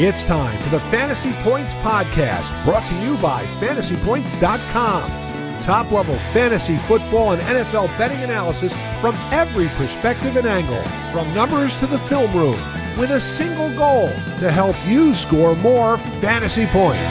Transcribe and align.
It's 0.00 0.22
time 0.22 0.56
for 0.62 0.68
the 0.68 0.78
Fantasy 0.78 1.32
Points 1.42 1.74
Podcast, 1.74 2.64
brought 2.64 2.86
to 2.86 2.94
you 3.00 3.16
by 3.16 3.44
fantasypoints.com. 3.58 5.60
Top 5.60 5.90
level 5.90 6.14
fantasy 6.32 6.76
football 6.76 7.32
and 7.32 7.42
NFL 7.42 7.88
betting 7.98 8.22
analysis 8.22 8.72
from 9.00 9.16
every 9.32 9.66
perspective 9.70 10.36
and 10.36 10.46
angle, 10.46 10.80
from 11.10 11.34
numbers 11.34 11.76
to 11.80 11.88
the 11.88 11.98
film 11.98 12.32
room, 12.32 12.56
with 12.96 13.10
a 13.10 13.20
single 13.20 13.76
goal 13.76 14.06
to 14.38 14.52
help 14.52 14.76
you 14.86 15.14
score 15.14 15.56
more 15.56 15.98
fantasy 16.20 16.66
points. 16.66 17.02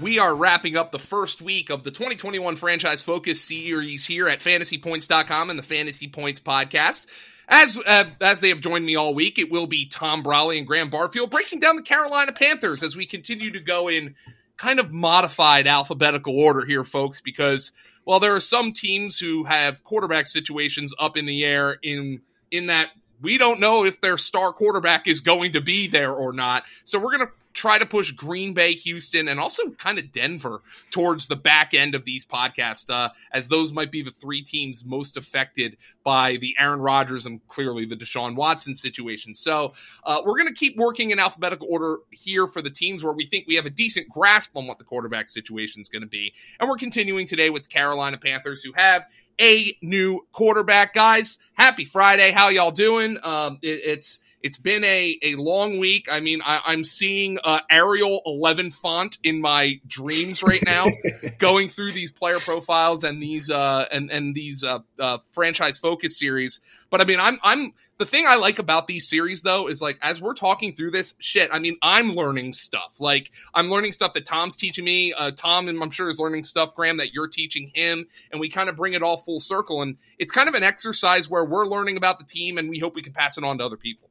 We 0.00 0.18
are 0.18 0.34
wrapping 0.34 0.78
up 0.78 0.92
the 0.92 0.98
first 0.98 1.42
week 1.42 1.68
of 1.68 1.82
the 1.82 1.90
2021 1.90 2.56
Franchise 2.56 3.02
Focus 3.02 3.44
series 3.44 4.06
here 4.06 4.28
at 4.28 4.40
fantasypoints.com 4.40 5.50
and 5.50 5.58
the 5.58 5.62
Fantasy 5.62 6.08
Points 6.08 6.40
Podcast. 6.40 7.04
As 7.48 7.78
uh, 7.78 8.04
as 8.20 8.40
they 8.40 8.50
have 8.50 8.60
joined 8.60 8.84
me 8.84 8.94
all 8.94 9.14
week, 9.14 9.38
it 9.38 9.50
will 9.50 9.66
be 9.66 9.86
Tom 9.86 10.22
Brolley 10.22 10.58
and 10.58 10.66
Graham 10.66 10.90
Barfield 10.90 11.30
breaking 11.30 11.60
down 11.60 11.76
the 11.76 11.82
Carolina 11.82 12.32
Panthers 12.32 12.82
as 12.82 12.94
we 12.94 13.06
continue 13.06 13.50
to 13.52 13.60
go 13.60 13.88
in 13.88 14.14
kind 14.58 14.78
of 14.78 14.92
modified 14.92 15.66
alphabetical 15.66 16.38
order 16.38 16.66
here, 16.66 16.84
folks, 16.84 17.22
because 17.22 17.72
while 18.04 18.20
there 18.20 18.34
are 18.34 18.40
some 18.40 18.72
teams 18.72 19.18
who 19.18 19.44
have 19.44 19.82
quarterback 19.82 20.26
situations 20.26 20.94
up 20.98 21.16
in 21.16 21.24
the 21.24 21.44
air 21.44 21.78
in 21.82 22.20
in 22.50 22.66
that 22.66 22.90
we 23.20 23.38
don't 23.38 23.60
know 23.60 23.84
if 23.84 24.00
their 24.00 24.18
star 24.18 24.52
quarterback 24.52 25.06
is 25.06 25.20
going 25.20 25.52
to 25.52 25.60
be 25.60 25.86
there 25.88 26.12
or 26.12 26.32
not. 26.32 26.64
So 26.84 26.98
we're 26.98 27.16
going 27.16 27.26
to 27.26 27.32
try 27.52 27.78
to 27.78 27.86
push 27.86 28.10
Green 28.12 28.54
Bay, 28.54 28.74
Houston, 28.74 29.28
and 29.28 29.40
also 29.40 29.70
kind 29.70 29.98
of 29.98 30.12
Denver 30.12 30.62
towards 30.90 31.26
the 31.26 31.36
back 31.36 31.74
end 31.74 31.94
of 31.94 32.04
these 32.04 32.24
podcasts, 32.24 32.88
uh, 32.90 33.10
as 33.32 33.48
those 33.48 33.72
might 33.72 33.90
be 33.90 34.02
the 34.02 34.10
three 34.10 34.42
teams 34.42 34.84
most 34.84 35.16
affected 35.16 35.76
by 36.04 36.36
the 36.36 36.54
Aaron 36.58 36.80
Rodgers 36.80 37.26
and 37.26 37.44
clearly 37.46 37.84
the 37.84 37.96
Deshaun 37.96 38.36
Watson 38.36 38.74
situation. 38.74 39.34
So 39.34 39.74
uh, 40.04 40.22
we're 40.24 40.38
going 40.38 40.48
to 40.48 40.54
keep 40.54 40.76
working 40.76 41.10
in 41.10 41.18
alphabetical 41.18 41.68
order 41.70 41.98
here 42.10 42.46
for 42.46 42.62
the 42.62 42.70
teams 42.70 43.02
where 43.02 43.12
we 43.12 43.26
think 43.26 43.46
we 43.46 43.56
have 43.56 43.66
a 43.66 43.70
decent 43.70 44.08
grasp 44.08 44.56
on 44.56 44.66
what 44.66 44.78
the 44.78 44.84
quarterback 44.84 45.28
situation 45.28 45.82
is 45.82 45.88
going 45.88 46.02
to 46.02 46.08
be. 46.08 46.34
And 46.60 46.68
we're 46.68 46.76
continuing 46.76 47.26
today 47.26 47.50
with 47.50 47.64
the 47.64 47.68
Carolina 47.68 48.18
Panthers, 48.18 48.62
who 48.62 48.72
have 48.74 49.06
a 49.40 49.76
new 49.82 50.26
quarterback. 50.32 50.94
Guys, 50.94 51.38
happy 51.54 51.84
Friday. 51.84 52.30
How 52.30 52.48
y'all 52.48 52.70
doing? 52.70 53.18
Um, 53.22 53.58
it, 53.62 53.80
it's 53.84 54.20
it's 54.42 54.58
been 54.58 54.84
a, 54.84 55.18
a 55.22 55.34
long 55.34 55.78
week. 55.78 56.08
I 56.10 56.20
mean, 56.20 56.40
I, 56.44 56.72
am 56.72 56.84
seeing 56.84 57.38
uh, 57.42 57.60
Arial 57.70 58.22
11 58.24 58.70
font 58.70 59.18
in 59.22 59.40
my 59.40 59.80
dreams 59.86 60.42
right 60.42 60.62
now, 60.64 60.86
going 61.38 61.68
through 61.68 61.92
these 61.92 62.12
player 62.12 62.38
profiles 62.38 63.04
and 63.04 63.22
these 63.22 63.50
uh, 63.50 63.86
and 63.90 64.10
and 64.10 64.34
these 64.34 64.62
uh, 64.62 64.80
uh, 64.98 65.18
franchise 65.30 65.78
focus 65.78 66.18
series. 66.18 66.60
But 66.90 67.00
I 67.00 67.04
mean, 67.04 67.20
I'm 67.20 67.38
I'm 67.42 67.72
the 67.98 68.06
thing 68.06 68.26
I 68.28 68.36
like 68.36 68.60
about 68.60 68.86
these 68.86 69.08
series 69.08 69.42
though 69.42 69.66
is 69.66 69.82
like 69.82 69.98
as 70.00 70.20
we're 70.20 70.34
talking 70.34 70.72
through 70.72 70.92
this 70.92 71.14
shit. 71.18 71.50
I 71.52 71.58
mean, 71.58 71.76
I'm 71.82 72.12
learning 72.12 72.52
stuff. 72.52 73.00
Like 73.00 73.32
I'm 73.54 73.70
learning 73.70 73.92
stuff 73.92 74.14
that 74.14 74.24
Tom's 74.24 74.56
teaching 74.56 74.84
me. 74.84 75.12
Uh, 75.12 75.32
Tom, 75.32 75.68
and 75.68 75.82
I'm 75.82 75.90
sure 75.90 76.08
is 76.08 76.20
learning 76.20 76.44
stuff, 76.44 76.74
Graham, 76.76 76.98
that 76.98 77.12
you're 77.12 77.28
teaching 77.28 77.72
him, 77.74 78.06
and 78.30 78.40
we 78.40 78.48
kind 78.48 78.68
of 78.68 78.76
bring 78.76 78.92
it 78.92 79.02
all 79.02 79.16
full 79.16 79.40
circle. 79.40 79.82
And 79.82 79.96
it's 80.18 80.32
kind 80.32 80.48
of 80.48 80.54
an 80.54 80.62
exercise 80.62 81.28
where 81.28 81.44
we're 81.44 81.66
learning 81.66 81.96
about 81.96 82.18
the 82.18 82.24
team, 82.24 82.56
and 82.56 82.70
we 82.70 82.78
hope 82.78 82.94
we 82.94 83.02
can 83.02 83.12
pass 83.12 83.36
it 83.36 83.44
on 83.44 83.58
to 83.58 83.64
other 83.64 83.76
people. 83.76 84.07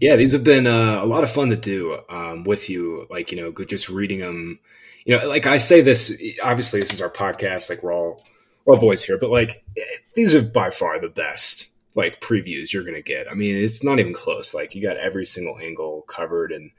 Yeah, 0.00 0.16
these 0.16 0.32
have 0.32 0.44
been 0.44 0.66
uh, 0.66 1.02
a 1.02 1.06
lot 1.06 1.24
of 1.24 1.30
fun 1.30 1.50
to 1.50 1.56
do 1.56 1.98
um, 2.08 2.44
with 2.44 2.68
you. 2.70 3.06
Like 3.10 3.32
you 3.32 3.40
know, 3.40 3.64
just 3.64 3.88
reading 3.88 4.18
them. 4.18 4.58
You 5.04 5.16
know, 5.16 5.28
like 5.28 5.46
I 5.46 5.56
say 5.56 5.80
this. 5.80 6.12
Obviously, 6.42 6.80
this 6.80 6.92
is 6.92 7.00
our 7.00 7.10
podcast. 7.10 7.70
Like 7.70 7.82
we're 7.82 7.94
all 7.94 8.24
we're 8.64 8.74
all 8.74 8.80
boys 8.80 9.02
here, 9.02 9.18
but 9.18 9.30
like 9.30 9.64
these 10.14 10.34
are 10.34 10.42
by 10.42 10.70
far 10.70 11.00
the 11.00 11.08
best 11.08 11.68
like 11.94 12.20
previews 12.20 12.72
you're 12.72 12.84
gonna 12.84 13.02
get. 13.02 13.30
I 13.30 13.34
mean, 13.34 13.56
it's 13.56 13.82
not 13.82 13.98
even 13.98 14.12
close. 14.12 14.54
Like 14.54 14.74
you 14.74 14.82
got 14.82 14.96
every 14.96 15.26
single 15.26 15.58
angle 15.58 16.02
covered, 16.02 16.52
and 16.52 16.70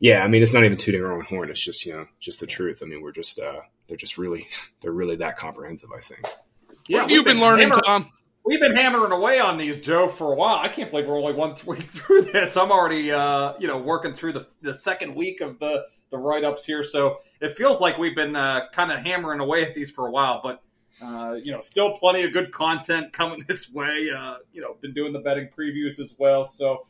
yeah, 0.00 0.22
I 0.22 0.28
mean, 0.28 0.42
it's 0.42 0.54
not 0.54 0.64
even 0.64 0.78
tooting 0.78 1.02
our 1.02 1.12
own 1.12 1.24
horn. 1.24 1.50
It's 1.50 1.60
just 1.60 1.84
you 1.86 1.92
know, 1.92 2.06
just 2.20 2.40
the 2.40 2.46
truth. 2.46 2.80
I 2.82 2.86
mean, 2.86 3.02
we're 3.02 3.12
just 3.12 3.38
uh, 3.38 3.60
they're 3.88 3.96
just 3.96 4.18
really 4.18 4.46
they're 4.80 4.92
really 4.92 5.16
that 5.16 5.36
comprehensive. 5.36 5.90
I 5.94 6.00
think. 6.00 6.20
Yeah, 6.86 6.98
what 6.98 7.02
have 7.02 7.10
you 7.10 7.24
been, 7.24 7.36
been 7.36 7.42
learning, 7.44 7.68
hammer- 7.70 7.82
Tom? 7.82 8.12
We've 8.44 8.60
been 8.60 8.76
hammering 8.76 9.12
away 9.12 9.40
on 9.40 9.56
these, 9.56 9.80
Joe, 9.80 10.06
for 10.06 10.30
a 10.30 10.36
while. 10.36 10.58
I 10.58 10.68
can't 10.68 10.90
believe 10.90 11.06
we're 11.06 11.18
only 11.18 11.32
one 11.32 11.54
week 11.66 11.90
through 11.90 12.22
this. 12.22 12.56
I'm 12.56 12.70
already, 12.70 13.10
uh, 13.10 13.54
you 13.58 13.66
know, 13.66 13.78
working 13.78 14.12
through 14.12 14.34
the 14.34 14.46
the 14.60 14.74
second 14.74 15.14
week 15.14 15.40
of 15.40 15.58
the 15.58 15.84
the 16.10 16.18
write 16.18 16.44
ups 16.44 16.64
here, 16.64 16.84
so 16.84 17.18
it 17.40 17.56
feels 17.56 17.80
like 17.80 17.98
we've 17.98 18.14
been 18.14 18.36
uh, 18.36 18.68
kind 18.72 18.92
of 18.92 19.00
hammering 19.00 19.40
away 19.40 19.64
at 19.64 19.74
these 19.74 19.90
for 19.90 20.06
a 20.06 20.10
while. 20.10 20.40
But 20.42 20.62
uh, 21.02 21.36
you 21.42 21.52
know, 21.52 21.60
still 21.60 21.96
plenty 21.96 22.22
of 22.22 22.32
good 22.34 22.52
content 22.52 23.12
coming 23.14 23.42
this 23.48 23.72
way. 23.72 24.10
Uh, 24.14 24.36
you 24.52 24.60
know, 24.60 24.76
been 24.82 24.92
doing 24.92 25.14
the 25.14 25.20
betting 25.20 25.48
previews 25.56 25.98
as 25.98 26.14
well. 26.18 26.44
So 26.44 26.86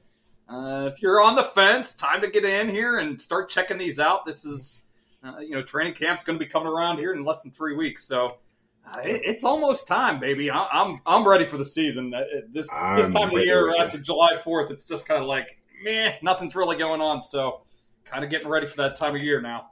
uh, 0.49 0.91
if 0.93 1.01
you're 1.01 1.23
on 1.23 1.37
the 1.37 1.45
fence, 1.45 1.95
time 1.95 2.21
to 2.23 2.29
get 2.29 2.45
in 2.45 2.69
here 2.69 2.99
and 2.99 3.21
start 3.21 3.49
checking 3.49 3.79
these 3.79 4.01
out. 4.01 4.27
This 4.27 4.45
is, 4.45 4.83
uh, 5.23 5.39
you 5.39 5.53
know, 5.53 5.63
training 5.63 5.95
camp's 5.95 6.25
going 6.25 6.39
to 6.39 6.45
be 6.45 6.51
coming 6.51 6.69
around 6.69 6.99
here 6.99 7.15
in 7.15 7.25
less 7.25 7.43
than 7.43 7.53
three 7.53 7.77
weeks. 7.77 8.05
So 8.05 8.39
uh, 8.87 9.01
it's 9.03 9.45
almost 9.45 9.89
time, 9.89 10.21
baby. 10.21 10.51
I, 10.51 10.67
am 10.73 11.01
I'm 11.07 11.27
ready 11.27 11.47
for 11.47 11.57
the 11.57 11.65
season. 11.65 12.13
Uh, 12.15 12.23
this 12.53 12.69
I'm 12.73 12.97
this 12.97 13.13
time 13.13 13.35
of 13.35 13.45
year 13.45 13.75
after 13.81 13.99
July 13.99 14.37
Fourth, 14.37 14.71
it's 14.71 14.89
just 14.89 15.07
kind 15.07 15.23
of 15.23 15.29
like 15.29 15.59
meh, 15.83 16.15
nothing's 16.23 16.55
really 16.55 16.77
going 16.77 17.01
on. 17.01 17.23
So, 17.23 17.63
kind 18.05 18.25
of 18.25 18.31
getting 18.31 18.49
ready 18.49 18.67
for 18.67 18.77
that 18.79 18.97
time 18.97 19.15
of 19.15 19.23
year 19.23 19.41
now. 19.41 19.71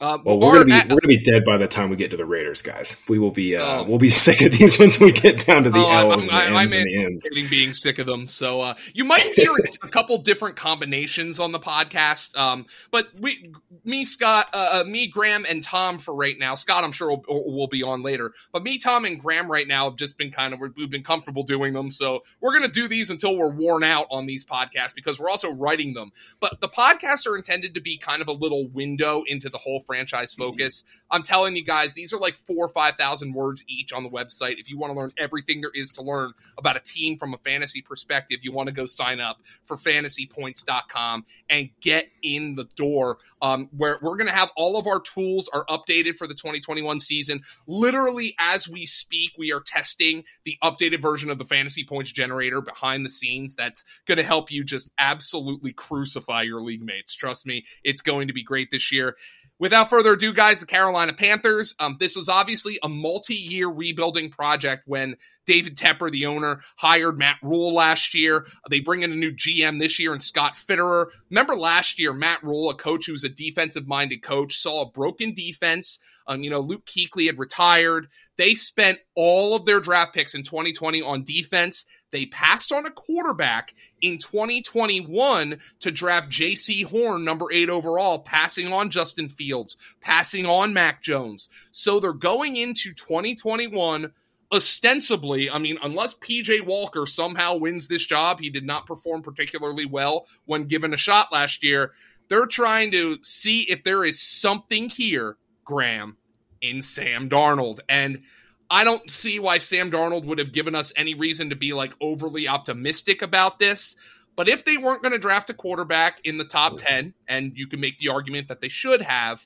Uh, 0.00 0.16
well, 0.24 0.40
we're 0.40 0.52
gonna 0.52 0.64
be 0.64 0.72
at, 0.72 0.84
we're 0.88 0.98
gonna 0.98 1.08
be 1.08 1.22
dead 1.22 1.44
by 1.44 1.58
the 1.58 1.68
time 1.68 1.90
we 1.90 1.96
get 1.96 2.10
to 2.10 2.16
the 2.16 2.24
Raiders, 2.24 2.62
guys. 2.62 3.02
We 3.06 3.18
will 3.18 3.30
be 3.30 3.54
uh, 3.54 3.80
oh. 3.80 3.82
we'll 3.82 3.98
be 3.98 4.08
sick 4.10 4.40
of 4.40 4.52
these 4.52 4.78
once 4.78 4.98
we 4.98 5.12
get 5.12 5.44
down 5.44 5.64
to 5.64 5.70
the 5.70 5.78
oh, 5.78 5.90
L's 5.90 6.26
I'm, 6.26 6.30
and 6.30 6.56
the 6.56 6.58
M's 6.58 6.72
and 6.72 6.86
the 6.86 7.04
N's. 7.04 7.50
Being 7.50 7.74
sick 7.74 7.98
of 7.98 8.06
them, 8.06 8.26
so 8.26 8.62
uh, 8.62 8.74
you 8.94 9.04
might 9.04 9.20
hear 9.20 9.50
a 9.82 9.88
couple 9.88 10.16
different 10.18 10.56
combinations 10.56 11.38
on 11.38 11.52
the 11.52 11.58
podcast. 11.58 12.34
Um, 12.38 12.64
but 12.90 13.08
we, 13.18 13.52
me, 13.84 14.06
Scott, 14.06 14.48
uh, 14.54 14.80
uh, 14.80 14.88
me, 14.88 15.06
Graham, 15.06 15.44
and 15.48 15.62
Tom 15.62 15.98
for 15.98 16.14
right 16.14 16.38
now. 16.38 16.54
Scott, 16.54 16.82
I'm 16.82 16.92
sure 16.92 17.10
will, 17.10 17.22
will 17.28 17.68
be 17.68 17.82
on 17.82 18.02
later. 18.02 18.32
But 18.52 18.62
me, 18.62 18.78
Tom, 18.78 19.04
and 19.04 19.20
Graham 19.20 19.52
right 19.52 19.68
now 19.68 19.90
have 19.90 19.96
just 19.96 20.16
been 20.16 20.30
kind 20.30 20.54
of 20.54 20.60
we've 20.76 20.90
been 20.90 21.04
comfortable 21.04 21.42
doing 21.42 21.74
them. 21.74 21.90
So 21.90 22.22
we're 22.40 22.54
gonna 22.54 22.68
do 22.68 22.88
these 22.88 23.10
until 23.10 23.36
we're 23.36 23.50
worn 23.50 23.84
out 23.84 24.06
on 24.10 24.24
these 24.24 24.46
podcasts 24.46 24.94
because 24.94 25.20
we're 25.20 25.30
also 25.30 25.50
writing 25.50 25.92
them. 25.92 26.10
But 26.40 26.62
the 26.62 26.68
podcasts 26.68 27.26
are 27.26 27.36
intended 27.36 27.74
to 27.74 27.82
be 27.82 27.98
kind 27.98 28.22
of 28.22 28.28
a 28.28 28.32
little 28.32 28.66
window 28.68 29.24
into 29.26 29.50
the 29.50 29.58
whole 29.58 29.80
franchise 29.90 30.32
focus. 30.32 30.84
I'm 31.10 31.24
telling 31.24 31.56
you 31.56 31.64
guys, 31.64 31.94
these 31.94 32.12
are 32.12 32.18
like 32.18 32.36
four 32.46 32.66
or 32.66 32.68
5,000 32.68 33.32
words 33.32 33.64
each 33.66 33.92
on 33.92 34.04
the 34.04 34.08
website. 34.08 34.60
If 34.60 34.70
you 34.70 34.78
want 34.78 34.92
to 34.92 34.98
learn 34.98 35.10
everything 35.18 35.62
there 35.62 35.72
is 35.74 35.90
to 35.92 36.02
learn 36.02 36.32
about 36.56 36.76
a 36.76 36.80
team 36.80 37.18
from 37.18 37.34
a 37.34 37.38
fantasy 37.38 37.82
perspective, 37.82 38.38
you 38.42 38.52
want 38.52 38.68
to 38.68 38.72
go 38.72 38.86
sign 38.86 39.20
up 39.20 39.40
for 39.64 39.76
fantasypoints.com 39.76 41.24
and 41.48 41.70
get 41.80 42.06
in 42.22 42.54
the 42.54 42.66
door 42.76 43.18
um, 43.42 43.68
where 43.76 43.98
we're 44.00 44.16
going 44.16 44.28
to 44.28 44.32
have 44.32 44.50
all 44.56 44.76
of 44.76 44.86
our 44.86 45.00
tools 45.00 45.50
are 45.52 45.64
updated 45.64 46.16
for 46.16 46.28
the 46.28 46.34
2021 46.34 47.00
season. 47.00 47.40
Literally, 47.66 48.36
as 48.38 48.68
we 48.68 48.86
speak, 48.86 49.32
we 49.36 49.52
are 49.52 49.60
testing 49.60 50.22
the 50.44 50.56
updated 50.62 51.02
version 51.02 51.30
of 51.30 51.38
the 51.38 51.44
fantasy 51.44 51.84
points 51.84 52.12
generator 52.12 52.60
behind 52.60 53.04
the 53.04 53.10
scenes. 53.10 53.56
That's 53.56 53.84
going 54.06 54.18
to 54.18 54.24
help 54.24 54.52
you 54.52 54.62
just 54.62 54.92
absolutely 54.98 55.72
crucify 55.72 56.42
your 56.42 56.62
league 56.62 56.84
mates. 56.84 57.12
Trust 57.12 57.44
me, 57.44 57.64
it's 57.82 58.02
going 58.02 58.28
to 58.28 58.32
be 58.32 58.44
great 58.44 58.70
this 58.70 58.92
year. 58.92 59.16
Without 59.60 59.90
further 59.90 60.14
ado, 60.14 60.32
guys, 60.32 60.58
the 60.58 60.66
Carolina 60.66 61.12
Panthers. 61.12 61.74
Um, 61.78 61.98
this 62.00 62.16
was 62.16 62.30
obviously 62.30 62.78
a 62.82 62.88
multi-year 62.88 63.68
rebuilding 63.68 64.30
project 64.30 64.84
when 64.86 65.16
David 65.50 65.76
Tepper, 65.76 66.12
the 66.12 66.26
owner, 66.26 66.60
hired 66.76 67.18
Matt 67.18 67.38
Rhule 67.42 67.74
last 67.74 68.14
year. 68.14 68.46
They 68.70 68.78
bring 68.78 69.02
in 69.02 69.10
a 69.10 69.16
new 69.16 69.32
GM 69.32 69.80
this 69.80 69.98
year 69.98 70.12
and 70.12 70.22
Scott 70.22 70.54
Fitterer. 70.54 71.06
Remember 71.28 71.56
last 71.56 71.98
year, 71.98 72.12
Matt 72.12 72.44
Rhule, 72.44 72.70
a 72.70 72.74
coach 72.74 73.06
who 73.06 73.12
was 73.12 73.24
a 73.24 73.28
defensive-minded 73.28 74.22
coach, 74.22 74.58
saw 74.58 74.82
a 74.82 74.90
broken 74.90 75.34
defense 75.34 75.98
um, 76.30 76.44
you 76.44 76.50
know, 76.50 76.60
Luke 76.60 76.86
Kuechly 76.86 77.26
had 77.26 77.40
retired. 77.40 78.06
They 78.36 78.54
spent 78.54 79.00
all 79.16 79.56
of 79.56 79.66
their 79.66 79.80
draft 79.80 80.14
picks 80.14 80.36
in 80.36 80.44
2020 80.44 81.02
on 81.02 81.24
defense. 81.24 81.86
They 82.12 82.26
passed 82.26 82.70
on 82.70 82.86
a 82.86 82.90
quarterback 82.90 83.74
in 84.00 84.18
2021 84.18 85.58
to 85.80 85.90
draft 85.90 86.28
Jaycee 86.30 86.84
Horn, 86.84 87.24
number 87.24 87.46
eight 87.52 87.68
overall, 87.68 88.20
passing 88.20 88.72
on 88.72 88.90
Justin 88.90 89.28
Fields, 89.28 89.76
passing 90.00 90.46
on 90.46 90.72
Mac 90.72 91.02
Jones. 91.02 91.48
So 91.72 91.98
they're 91.98 92.12
going 92.12 92.54
into 92.54 92.94
2021 92.94 94.12
ostensibly, 94.52 95.50
I 95.50 95.58
mean, 95.58 95.78
unless 95.82 96.14
PJ 96.14 96.64
Walker 96.64 97.06
somehow 97.06 97.56
wins 97.56 97.88
this 97.88 98.04
job, 98.04 98.40
he 98.40 98.50
did 98.50 98.64
not 98.64 98.86
perform 98.86 99.22
particularly 99.22 99.86
well 99.86 100.26
when 100.44 100.64
given 100.64 100.92
a 100.92 100.98
shot 100.98 101.32
last 101.32 101.62
year. 101.62 101.92
They're 102.28 102.46
trying 102.46 102.92
to 102.92 103.18
see 103.22 103.62
if 103.62 103.82
there 103.84 104.04
is 104.04 104.20
something 104.20 104.88
here, 104.88 105.36
Graham, 105.64 106.16
in 106.60 106.82
Sam 106.82 107.28
Darnold. 107.28 107.80
And 107.88 108.22
I 108.70 108.84
don't 108.84 109.10
see 109.10 109.40
why 109.40 109.58
Sam 109.58 109.90
Darnold 109.90 110.24
would 110.26 110.38
have 110.38 110.52
given 110.52 110.74
us 110.74 110.92
any 110.96 111.14
reason 111.14 111.50
to 111.50 111.56
be 111.56 111.72
like 111.72 111.92
overly 112.00 112.46
optimistic 112.46 113.22
about 113.22 113.58
this. 113.58 113.96
But 114.36 114.48
if 114.48 114.64
they 114.64 114.76
weren't 114.76 115.02
going 115.02 115.12
to 115.12 115.18
draft 115.18 115.50
a 115.50 115.54
quarterback 115.54 116.20
in 116.24 116.38
the 116.38 116.44
top 116.44 116.78
10, 116.78 117.14
and 117.26 117.52
you 117.56 117.66
can 117.66 117.80
make 117.80 117.98
the 117.98 118.08
argument 118.08 118.48
that 118.48 118.60
they 118.60 118.68
should 118.68 119.02
have, 119.02 119.44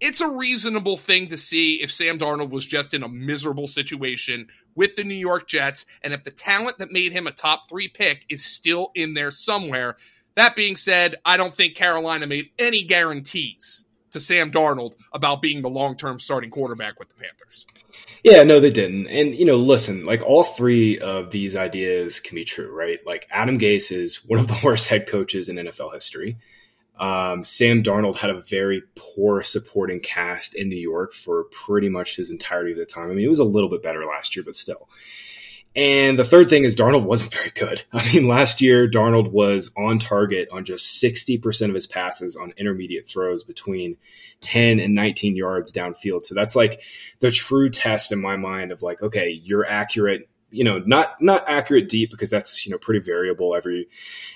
it's 0.00 0.20
a 0.20 0.28
reasonable 0.28 0.96
thing 0.96 1.28
to 1.28 1.36
see 1.36 1.76
if 1.76 1.92
Sam 1.92 2.18
Darnold 2.18 2.50
was 2.50 2.64
just 2.64 2.94
in 2.94 3.02
a 3.02 3.08
miserable 3.08 3.66
situation 3.66 4.48
with 4.74 4.96
the 4.96 5.04
New 5.04 5.14
York 5.14 5.48
Jets 5.48 5.86
and 6.02 6.14
if 6.14 6.24
the 6.24 6.30
talent 6.30 6.78
that 6.78 6.92
made 6.92 7.12
him 7.12 7.26
a 7.26 7.32
top 7.32 7.68
three 7.68 7.88
pick 7.88 8.24
is 8.28 8.44
still 8.44 8.90
in 8.94 9.14
there 9.14 9.30
somewhere. 9.30 9.96
That 10.36 10.54
being 10.54 10.76
said, 10.76 11.16
I 11.24 11.36
don't 11.36 11.52
think 11.52 11.74
Carolina 11.74 12.26
made 12.26 12.50
any 12.58 12.84
guarantees 12.84 13.86
to 14.10 14.20
Sam 14.20 14.50
Darnold 14.50 14.94
about 15.12 15.42
being 15.42 15.62
the 15.62 15.68
long 15.68 15.96
term 15.96 16.18
starting 16.18 16.50
quarterback 16.50 16.98
with 16.98 17.08
the 17.08 17.16
Panthers. 17.16 17.66
Yeah, 18.22 18.42
no, 18.44 18.60
they 18.60 18.70
didn't. 18.70 19.06
And, 19.08 19.34
you 19.34 19.44
know, 19.44 19.56
listen, 19.56 20.06
like 20.06 20.22
all 20.24 20.44
three 20.44 20.98
of 20.98 21.30
these 21.30 21.56
ideas 21.56 22.20
can 22.20 22.36
be 22.36 22.44
true, 22.44 22.74
right? 22.74 23.04
Like 23.04 23.26
Adam 23.30 23.58
Gase 23.58 23.92
is 23.92 24.24
one 24.24 24.38
of 24.38 24.48
the 24.48 24.58
worst 24.64 24.88
head 24.88 25.06
coaches 25.08 25.48
in 25.48 25.56
NFL 25.56 25.92
history. 25.92 26.36
Um, 26.98 27.44
Sam 27.44 27.82
Darnold 27.82 28.16
had 28.16 28.30
a 28.30 28.40
very 28.40 28.82
poor 28.96 29.42
supporting 29.42 30.00
cast 30.00 30.54
in 30.54 30.68
New 30.68 30.76
York 30.76 31.12
for 31.12 31.44
pretty 31.44 31.88
much 31.88 32.16
his 32.16 32.30
entirety 32.30 32.72
of 32.72 32.78
the 32.78 32.86
time. 32.86 33.10
I 33.10 33.14
mean, 33.14 33.24
it 33.24 33.28
was 33.28 33.38
a 33.38 33.44
little 33.44 33.70
bit 33.70 33.82
better 33.82 34.04
last 34.04 34.34
year, 34.34 34.44
but 34.44 34.54
still. 34.54 34.88
And 35.76 36.18
the 36.18 36.24
third 36.24 36.48
thing 36.48 36.64
is 36.64 36.74
Darnold 36.74 37.04
wasn't 37.04 37.32
very 37.34 37.50
good. 37.50 37.84
I 37.92 38.12
mean, 38.12 38.26
last 38.26 38.60
year, 38.60 38.90
Darnold 38.90 39.30
was 39.30 39.70
on 39.76 40.00
target 40.00 40.48
on 40.50 40.64
just 40.64 41.00
60% 41.02 41.68
of 41.68 41.74
his 41.74 41.86
passes 41.86 42.34
on 42.34 42.52
intermediate 42.56 43.06
throws 43.06 43.44
between 43.44 43.96
10 44.40 44.80
and 44.80 44.94
19 44.94 45.36
yards 45.36 45.72
downfield. 45.72 46.24
So 46.24 46.34
that's 46.34 46.56
like 46.56 46.80
the 47.20 47.30
true 47.30 47.68
test 47.68 48.10
in 48.10 48.20
my 48.20 48.36
mind 48.36 48.72
of 48.72 48.82
like, 48.82 49.02
okay, 49.02 49.30
you're 49.30 49.66
accurate 49.66 50.28
you 50.50 50.64
know 50.64 50.78
not 50.86 51.20
not 51.20 51.44
accurate 51.46 51.88
deep 51.88 52.10
because 52.10 52.30
that's 52.30 52.64
you 52.64 52.72
know 52.72 52.78
pretty 52.78 53.00
variable 53.00 53.54
every 53.54 53.88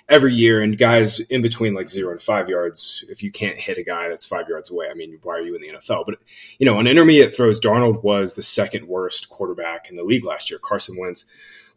every 0.09 0.35
year. 0.35 0.61
And 0.61 0.77
guys 0.77 1.21
in 1.21 1.43
between 1.43 1.75
like 1.75 1.89
zero 1.89 2.13
and 2.13 2.21
five 2.21 2.49
yards 2.49 3.05
if 3.09 3.23
you 3.23 3.31
can't 3.31 3.57
hit 3.57 3.79
a 3.79 3.83
guy 3.83 4.09
that's 4.09 4.27
five 4.27 4.49
yards 4.49 4.71
away 4.71 4.89
i 4.91 4.95
mean 4.95 5.19
why 5.23 5.35
are 5.35 5.41
you 5.41 5.55
in 5.55 5.61
the 5.61 5.69
nfl 5.69 6.05
but 6.05 6.17
you 6.59 6.67
know 6.67 6.79
on 6.79 6.87
intermediate 6.87 7.35
throws 7.35 7.61
darnold 7.61 8.03
was 8.03 8.35
the 8.35 8.43
second 8.43 8.87
worst 8.87 9.29
quarterback 9.29 9.89
in 9.89 9.95
the 9.95 10.05
league 10.05 10.25
last 10.25 10.51
year. 10.51 10.59
Carson 10.59 10.97
wentz 10.99 11.25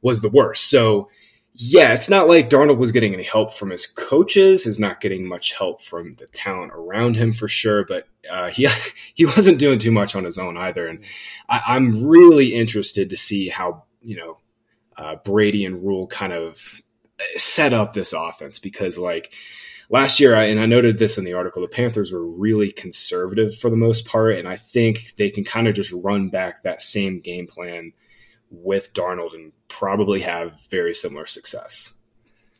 was 0.01 0.21
the 0.21 0.29
worst. 0.29 0.69
So 0.69 1.09
yeah 1.57 1.93
it's 1.93 2.09
not 2.09 2.27
like 2.27 2.49
darnold 2.49 2.77
was 2.77 2.91
getting 2.91 3.13
any 3.13 3.23
help 3.23 3.53
from 3.53 3.69
his 3.69 3.87
coaches 3.87 4.67
is 4.67 4.77
not 4.77 4.99
getting 4.99 5.25
much 5.25 5.53
help 5.53 5.81
from 5.81 6.11
the 6.13 6.27
talent 6.27 6.69
around 6.75 7.15
him 7.15 7.31
for 7.31 7.47
sure 7.47 7.85
but 7.85 8.09
uh, 8.29 8.49
he 8.49 8.67
he 9.13 9.25
wasn't 9.25 9.59
doing 9.59 9.79
too 9.79 9.91
much 9.91 10.15
on 10.15 10.25
his 10.25 10.37
own 10.37 10.57
either. 10.57 10.87
And 10.87 10.99
I, 11.47 11.61
i'm 11.67 12.05
really 12.05 12.53
interested 12.53 13.09
to 13.09 13.17
see 13.17 13.47
how 13.47 13.84
you 14.05 14.17
know 14.17 14.37
uh, 14.97 15.15
Brady 15.23 15.65
and 15.65 15.83
Rhule 15.83 16.07
kind 16.07 16.33
of 16.33 16.81
set 17.35 17.73
up 17.73 17.93
this 17.93 18.13
offense 18.13 18.59
because 18.59 18.97
like 18.97 19.33
last 19.89 20.19
year, 20.19 20.35
and 20.35 20.59
I 20.59 20.65
noted 20.65 20.97
this 20.97 21.17
in 21.17 21.25
the 21.25 21.33
article, 21.33 21.61
the 21.61 21.67
Panthers 21.67 22.11
were 22.11 22.25
really 22.25 22.71
conservative 22.71 23.55
for 23.55 23.69
the 23.69 23.75
most 23.75 24.05
part, 24.05 24.37
and 24.37 24.47
I 24.47 24.55
think 24.55 25.15
they 25.17 25.29
can 25.29 25.43
kind 25.43 25.67
of 25.67 25.75
just 25.75 25.91
run 25.91 26.29
back 26.29 26.63
that 26.63 26.81
same 26.81 27.19
game 27.19 27.47
plan 27.47 27.93
with 28.49 28.93
Darnold 28.93 29.33
and 29.33 29.51
probably 29.67 30.21
have 30.21 30.59
very 30.69 30.93
similar 30.93 31.25
success. 31.25 31.93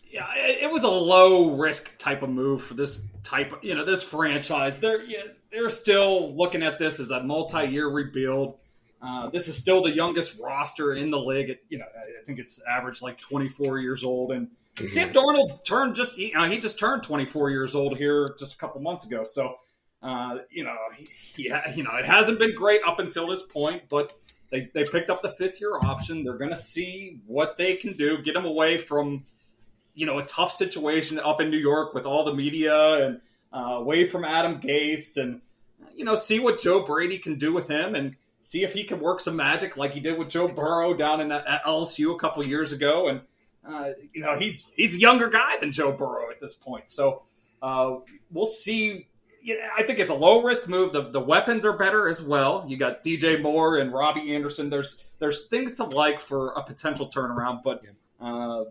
Yeah, 0.09 0.27
it 0.33 0.71
was 0.71 0.83
a 0.83 0.89
low 0.89 1.56
risk 1.56 1.98
type 1.98 2.24
of 2.24 2.30
move 2.30 2.63
for 2.63 2.74
this 2.74 3.01
type 3.24 3.51
of 3.51 3.63
you 3.63 3.75
know 3.75 3.83
this 3.83 4.01
franchise. 4.01 4.80
They're 4.80 5.03
they're 5.51 5.69
still 5.69 6.33
looking 6.36 6.63
at 6.63 6.80
this 6.80 7.00
as 7.00 7.12
a 7.12 7.21
multi 7.21 7.65
year 7.65 7.89
rebuild. 7.89 8.59
Uh, 9.05 9.29
this 9.29 9.47
is 9.47 9.55
still 9.55 9.83
the 9.83 9.91
youngest 9.91 10.39
roster 10.39 10.93
in 10.93 11.11
the 11.11 11.19
league. 11.19 11.51
It, 11.51 11.63
you 11.69 11.77
know, 11.77 11.85
I 11.95 12.25
think 12.25 12.39
it's 12.39 12.59
average 12.67 13.03
like 13.03 13.19
24 13.19 13.77
years 13.77 14.03
old. 14.03 14.31
And 14.31 14.47
mm-hmm. 14.47 14.87
Sam 14.87 15.13
Darnold 15.13 15.63
turned 15.63 15.95
just 15.95 16.15
he, 16.15 16.33
uh, 16.33 16.49
he, 16.49 16.57
just 16.57 16.79
turned 16.79 17.03
24 17.03 17.51
years 17.51 17.75
old 17.75 17.97
here 17.97 18.27
just 18.39 18.55
a 18.55 18.57
couple 18.57 18.81
months 18.81 19.05
ago. 19.05 19.23
So, 19.23 19.57
uh, 20.01 20.39
you 20.49 20.63
know, 20.63 20.75
he, 20.97 21.07
he, 21.35 21.43
you 21.75 21.83
know, 21.83 21.95
it 21.95 22.05
hasn't 22.05 22.39
been 22.39 22.55
great 22.55 22.81
up 22.85 22.97
until 22.99 23.27
this 23.27 23.43
point, 23.43 23.83
but 23.89 24.13
they, 24.49 24.71
they 24.73 24.85
picked 24.85 25.11
up 25.11 25.21
the 25.21 25.29
fifth 25.29 25.61
year 25.61 25.77
option. 25.83 26.23
They're 26.23 26.37
going 26.37 26.49
to 26.49 26.55
see 26.55 27.19
what 27.27 27.57
they 27.57 27.75
can 27.75 27.93
do, 27.93 28.23
get 28.23 28.35
him 28.35 28.45
away 28.45 28.79
from, 28.79 29.25
you 29.93 30.07
know, 30.07 30.17
a 30.17 30.25
tough 30.25 30.51
situation 30.51 31.19
up 31.19 31.41
in 31.41 31.51
New 31.51 31.59
York 31.59 31.93
with 31.93 32.05
all 32.05 32.23
the 32.23 32.33
media 32.33 33.05
and 33.05 33.21
uh, 33.53 33.75
away 33.75 34.05
from 34.05 34.25
Adam 34.25 34.59
Gase 34.59 35.17
and, 35.17 35.41
you 35.93 36.05
know, 36.05 36.15
see 36.15 36.39
what 36.39 36.59
Joe 36.59 36.83
Brady 36.83 37.19
can 37.19 37.37
do 37.37 37.53
with 37.53 37.67
him. 37.67 37.93
And, 37.93 38.15
see 38.45 38.63
if 38.63 38.74
he 38.74 38.83
can 38.83 39.00
work 39.00 39.19
some 39.19 39.36
magic 39.36 39.75
like 39.75 39.92
he 39.92 40.00
did 40.00 40.19
with 40.19 40.30
Joe 40.30 40.47
Burrow 40.47 40.94
down 40.94 41.19
in 41.19 41.31
at 41.31 41.63
LSU 41.65 42.13
a 42.13 42.19
couple 42.19 42.45
years 42.45 42.71
ago. 42.71 43.07
And 43.07 43.21
uh, 43.68 43.89
you 44.13 44.21
know 44.21 44.38
he's 44.38 44.71
he's 44.75 44.95
a 44.95 45.00
younger 45.00 45.27
guy 45.27 45.57
than 45.59 45.71
Joe 45.71 45.92
Burrow 45.92 46.30
at 46.30 46.39
this 46.39 46.53
point, 46.53 46.88
so 46.88 47.24
uh, 47.62 47.95
we'll 48.31 48.45
see. 48.45 49.07
I 49.77 49.83
think 49.83 50.00
it's 50.00 50.09
a 50.09 50.15
low 50.15 50.42
risk 50.42 50.68
move. 50.68 50.92
The, 50.92 51.12
the 51.12 51.19
weapons 51.19 51.65
are 51.65 51.77
better 51.77 52.07
as 52.07 52.19
well. 52.19 52.65
You 52.68 52.77
got 52.77 53.03
DJ 53.03 53.39
Moore 53.39 53.77
and 53.77 53.94
Robbie 53.94 54.33
Anderson. 54.33 54.69
There's 54.69 55.03
there's 55.19 55.48
things 55.48 55.75
to 55.75 55.83
like 55.83 56.19
for 56.19 56.50
a 56.53 56.63
potential 56.63 57.09
turnaround, 57.09 57.62
but 57.63 57.83
uh, 58.19 58.65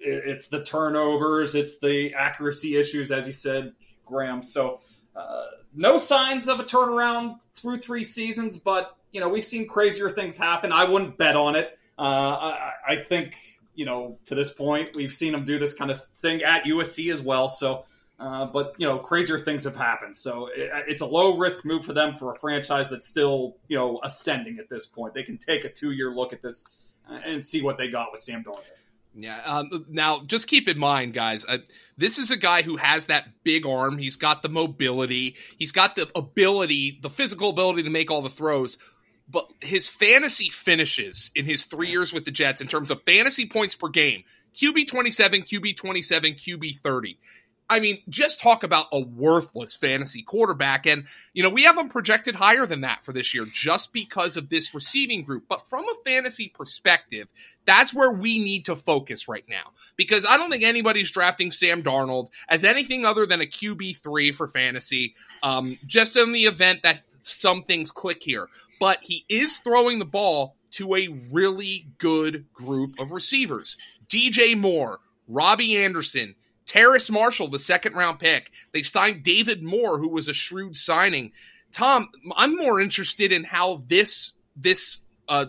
it, 0.00 0.22
it's 0.26 0.48
the 0.48 0.62
turnovers, 0.62 1.54
it's 1.54 1.78
the 1.78 2.14
accuracy 2.14 2.76
issues, 2.76 3.10
as 3.12 3.26
you 3.26 3.32
said, 3.32 3.72
Graham. 4.04 4.42
So 4.42 4.80
uh, 5.14 5.46
no 5.74 5.98
signs 5.98 6.48
of 6.48 6.60
a 6.60 6.64
turnaround 6.64 7.38
through 7.54 7.78
three 7.78 8.04
seasons, 8.04 8.56
but 8.56 8.96
you 9.12 9.20
know, 9.20 9.28
we've 9.28 9.44
seen 9.44 9.66
crazier 9.66 10.10
things 10.10 10.36
happen. 10.36 10.72
I 10.72 10.84
wouldn't 10.84 11.16
bet 11.18 11.36
on 11.36 11.56
it. 11.56 11.78
Uh, 11.98 12.02
I, 12.02 12.72
I, 12.88 12.96
think, 12.96 13.36
you 13.74 13.84
know, 13.84 14.18
to 14.24 14.34
this 14.34 14.52
point, 14.52 14.96
we've 14.96 15.12
seen 15.12 15.32
them 15.32 15.44
do 15.44 15.58
this 15.58 15.74
kind 15.74 15.90
of 15.90 16.00
thing 16.00 16.42
at 16.42 16.64
USC 16.64 17.12
as 17.12 17.20
well. 17.20 17.48
So, 17.48 17.84
uh, 18.18 18.46
but, 18.50 18.74
you 18.78 18.86
know, 18.86 18.98
crazier 18.98 19.38
things 19.38 19.64
have 19.64 19.76
happened. 19.76 20.16
So 20.16 20.46
it, 20.46 20.70
it's 20.86 21.02
a 21.02 21.06
low 21.06 21.36
risk 21.36 21.64
move 21.64 21.84
for 21.84 21.92
them 21.92 22.14
for 22.14 22.32
a 22.32 22.38
franchise 22.38 22.88
that's 22.88 23.08
still, 23.08 23.56
you 23.68 23.76
know, 23.76 24.00
ascending 24.02 24.58
at 24.58 24.68
this 24.70 24.86
point. 24.86 25.14
They 25.14 25.22
can 25.22 25.38
take 25.38 25.64
a 25.64 25.68
two 25.68 25.90
year 25.90 26.10
look 26.10 26.32
at 26.32 26.42
this 26.42 26.64
uh, 27.10 27.18
and 27.26 27.44
see 27.44 27.62
what 27.62 27.76
they 27.76 27.88
got 27.88 28.12
with 28.12 28.20
Sam 28.20 28.44
Darnold. 28.44 28.64
Yeah. 29.14 29.40
Um, 29.44 29.86
now, 29.88 30.20
just 30.20 30.46
keep 30.46 30.68
in 30.68 30.78
mind, 30.78 31.14
guys, 31.14 31.44
uh, 31.44 31.58
this 31.96 32.18
is 32.18 32.30
a 32.30 32.36
guy 32.36 32.62
who 32.62 32.76
has 32.76 33.06
that 33.06 33.42
big 33.42 33.66
arm. 33.66 33.98
He's 33.98 34.16
got 34.16 34.42
the 34.42 34.48
mobility. 34.48 35.36
He's 35.58 35.72
got 35.72 35.96
the 35.96 36.08
ability, 36.14 36.98
the 37.02 37.10
physical 37.10 37.50
ability 37.50 37.82
to 37.82 37.90
make 37.90 38.10
all 38.10 38.22
the 38.22 38.30
throws 38.30 38.78
but 39.30 39.50
his 39.60 39.86
fantasy 39.88 40.48
finishes 40.48 41.30
in 41.34 41.44
his 41.44 41.64
three 41.64 41.88
years 41.88 42.12
with 42.12 42.24
the 42.24 42.30
Jets 42.30 42.60
in 42.60 42.68
terms 42.68 42.90
of 42.90 43.02
fantasy 43.02 43.46
points 43.46 43.74
per 43.74 43.88
game 43.88 44.24
QB 44.56 44.88
27, 44.88 45.42
QB 45.42 45.76
27, 45.76 46.32
QB 46.34 46.78
30. 46.78 47.18
I 47.70 47.78
mean, 47.78 48.02
just 48.08 48.40
talk 48.40 48.64
about 48.64 48.88
a 48.90 48.98
worthless 49.00 49.76
fantasy 49.76 50.22
quarterback. 50.22 50.86
And, 50.86 51.04
you 51.32 51.44
know, 51.44 51.50
we 51.50 51.62
have 51.62 51.78
him 51.78 51.88
projected 51.88 52.34
higher 52.34 52.66
than 52.66 52.80
that 52.80 53.04
for 53.04 53.12
this 53.12 53.32
year 53.32 53.46
just 53.46 53.92
because 53.92 54.36
of 54.36 54.48
this 54.48 54.74
receiving 54.74 55.22
group. 55.22 55.44
But 55.48 55.68
from 55.68 55.84
a 55.84 55.94
fantasy 56.04 56.48
perspective, 56.48 57.28
that's 57.66 57.94
where 57.94 58.10
we 58.10 58.40
need 58.40 58.64
to 58.64 58.74
focus 58.74 59.28
right 59.28 59.44
now. 59.48 59.70
Because 59.94 60.26
I 60.26 60.36
don't 60.36 60.50
think 60.50 60.64
anybody's 60.64 61.12
drafting 61.12 61.52
Sam 61.52 61.84
Darnold 61.84 62.30
as 62.48 62.64
anything 62.64 63.04
other 63.04 63.24
than 63.24 63.40
a 63.40 63.46
QB3 63.46 64.34
for 64.34 64.48
fantasy, 64.48 65.14
um, 65.44 65.78
just 65.86 66.16
in 66.16 66.32
the 66.32 66.46
event 66.46 66.82
that 66.82 67.02
some 67.22 67.62
things 67.62 67.90
click 67.90 68.22
here 68.22 68.48
but 68.80 68.98
he 69.02 69.24
is 69.28 69.58
throwing 69.58 70.00
the 70.00 70.04
ball 70.04 70.56
to 70.72 70.96
a 70.96 71.08
really 71.30 71.86
good 71.98 72.46
group 72.52 72.98
of 72.98 73.12
receivers. 73.12 73.76
DJ 74.08 74.58
Moore, 74.58 74.98
Robbie 75.28 75.76
Anderson, 75.76 76.34
Terrace 76.66 77.10
Marshall, 77.10 77.48
the 77.48 77.58
second 77.58 77.94
round 77.94 78.18
pick. 78.18 78.50
They 78.72 78.82
signed 78.82 79.22
David 79.22 79.62
Moore, 79.62 79.98
who 79.98 80.08
was 80.08 80.28
a 80.28 80.34
shrewd 80.34 80.76
signing. 80.76 81.32
Tom, 81.72 82.08
I'm 82.36 82.56
more 82.56 82.80
interested 82.80 83.30
in 83.30 83.44
how 83.44 83.82
this 83.86 84.32
this 84.56 85.00
uh, 85.28 85.46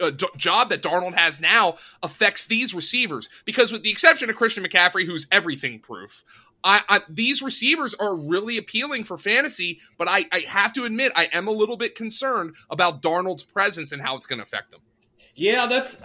uh, 0.00 0.10
job 0.36 0.70
that 0.70 0.82
Darnold 0.82 1.14
has 1.14 1.40
now 1.40 1.76
affects 2.02 2.46
these 2.46 2.74
receivers. 2.74 3.28
Because 3.44 3.72
with 3.72 3.82
the 3.82 3.90
exception 3.90 4.30
of 4.30 4.36
Christian 4.36 4.64
McCaffrey, 4.64 5.04
who's 5.04 5.26
everything 5.30 5.80
proof, 5.80 6.24
I, 6.66 6.82
I, 6.88 7.00
these 7.08 7.42
receivers 7.42 7.94
are 7.94 8.16
really 8.16 8.58
appealing 8.58 9.04
for 9.04 9.16
fantasy, 9.16 9.80
but 9.96 10.08
I, 10.08 10.24
I 10.32 10.40
have 10.48 10.72
to 10.72 10.84
admit 10.84 11.12
I 11.14 11.28
am 11.32 11.46
a 11.46 11.52
little 11.52 11.76
bit 11.76 11.94
concerned 11.94 12.56
about 12.68 13.00
Darnold's 13.00 13.44
presence 13.44 13.92
and 13.92 14.02
how 14.02 14.16
it's 14.16 14.26
going 14.26 14.40
to 14.40 14.42
affect 14.42 14.72
them. 14.72 14.80
Yeah, 15.36 15.66
that's 15.66 16.02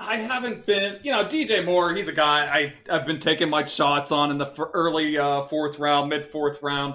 I 0.00 0.16
haven't 0.16 0.64
been. 0.64 0.98
You 1.02 1.12
know, 1.12 1.22
DJ 1.24 1.64
Moore, 1.64 1.92
he's 1.92 2.08
a 2.08 2.14
guy 2.14 2.46
I 2.46 2.74
I've 2.90 3.06
been 3.06 3.20
taking 3.20 3.50
my 3.50 3.66
shots 3.66 4.10
on 4.10 4.30
in 4.30 4.38
the 4.38 4.50
early 4.72 5.18
uh, 5.18 5.42
fourth 5.42 5.78
round, 5.78 6.08
mid 6.08 6.24
fourth 6.24 6.62
round. 6.62 6.94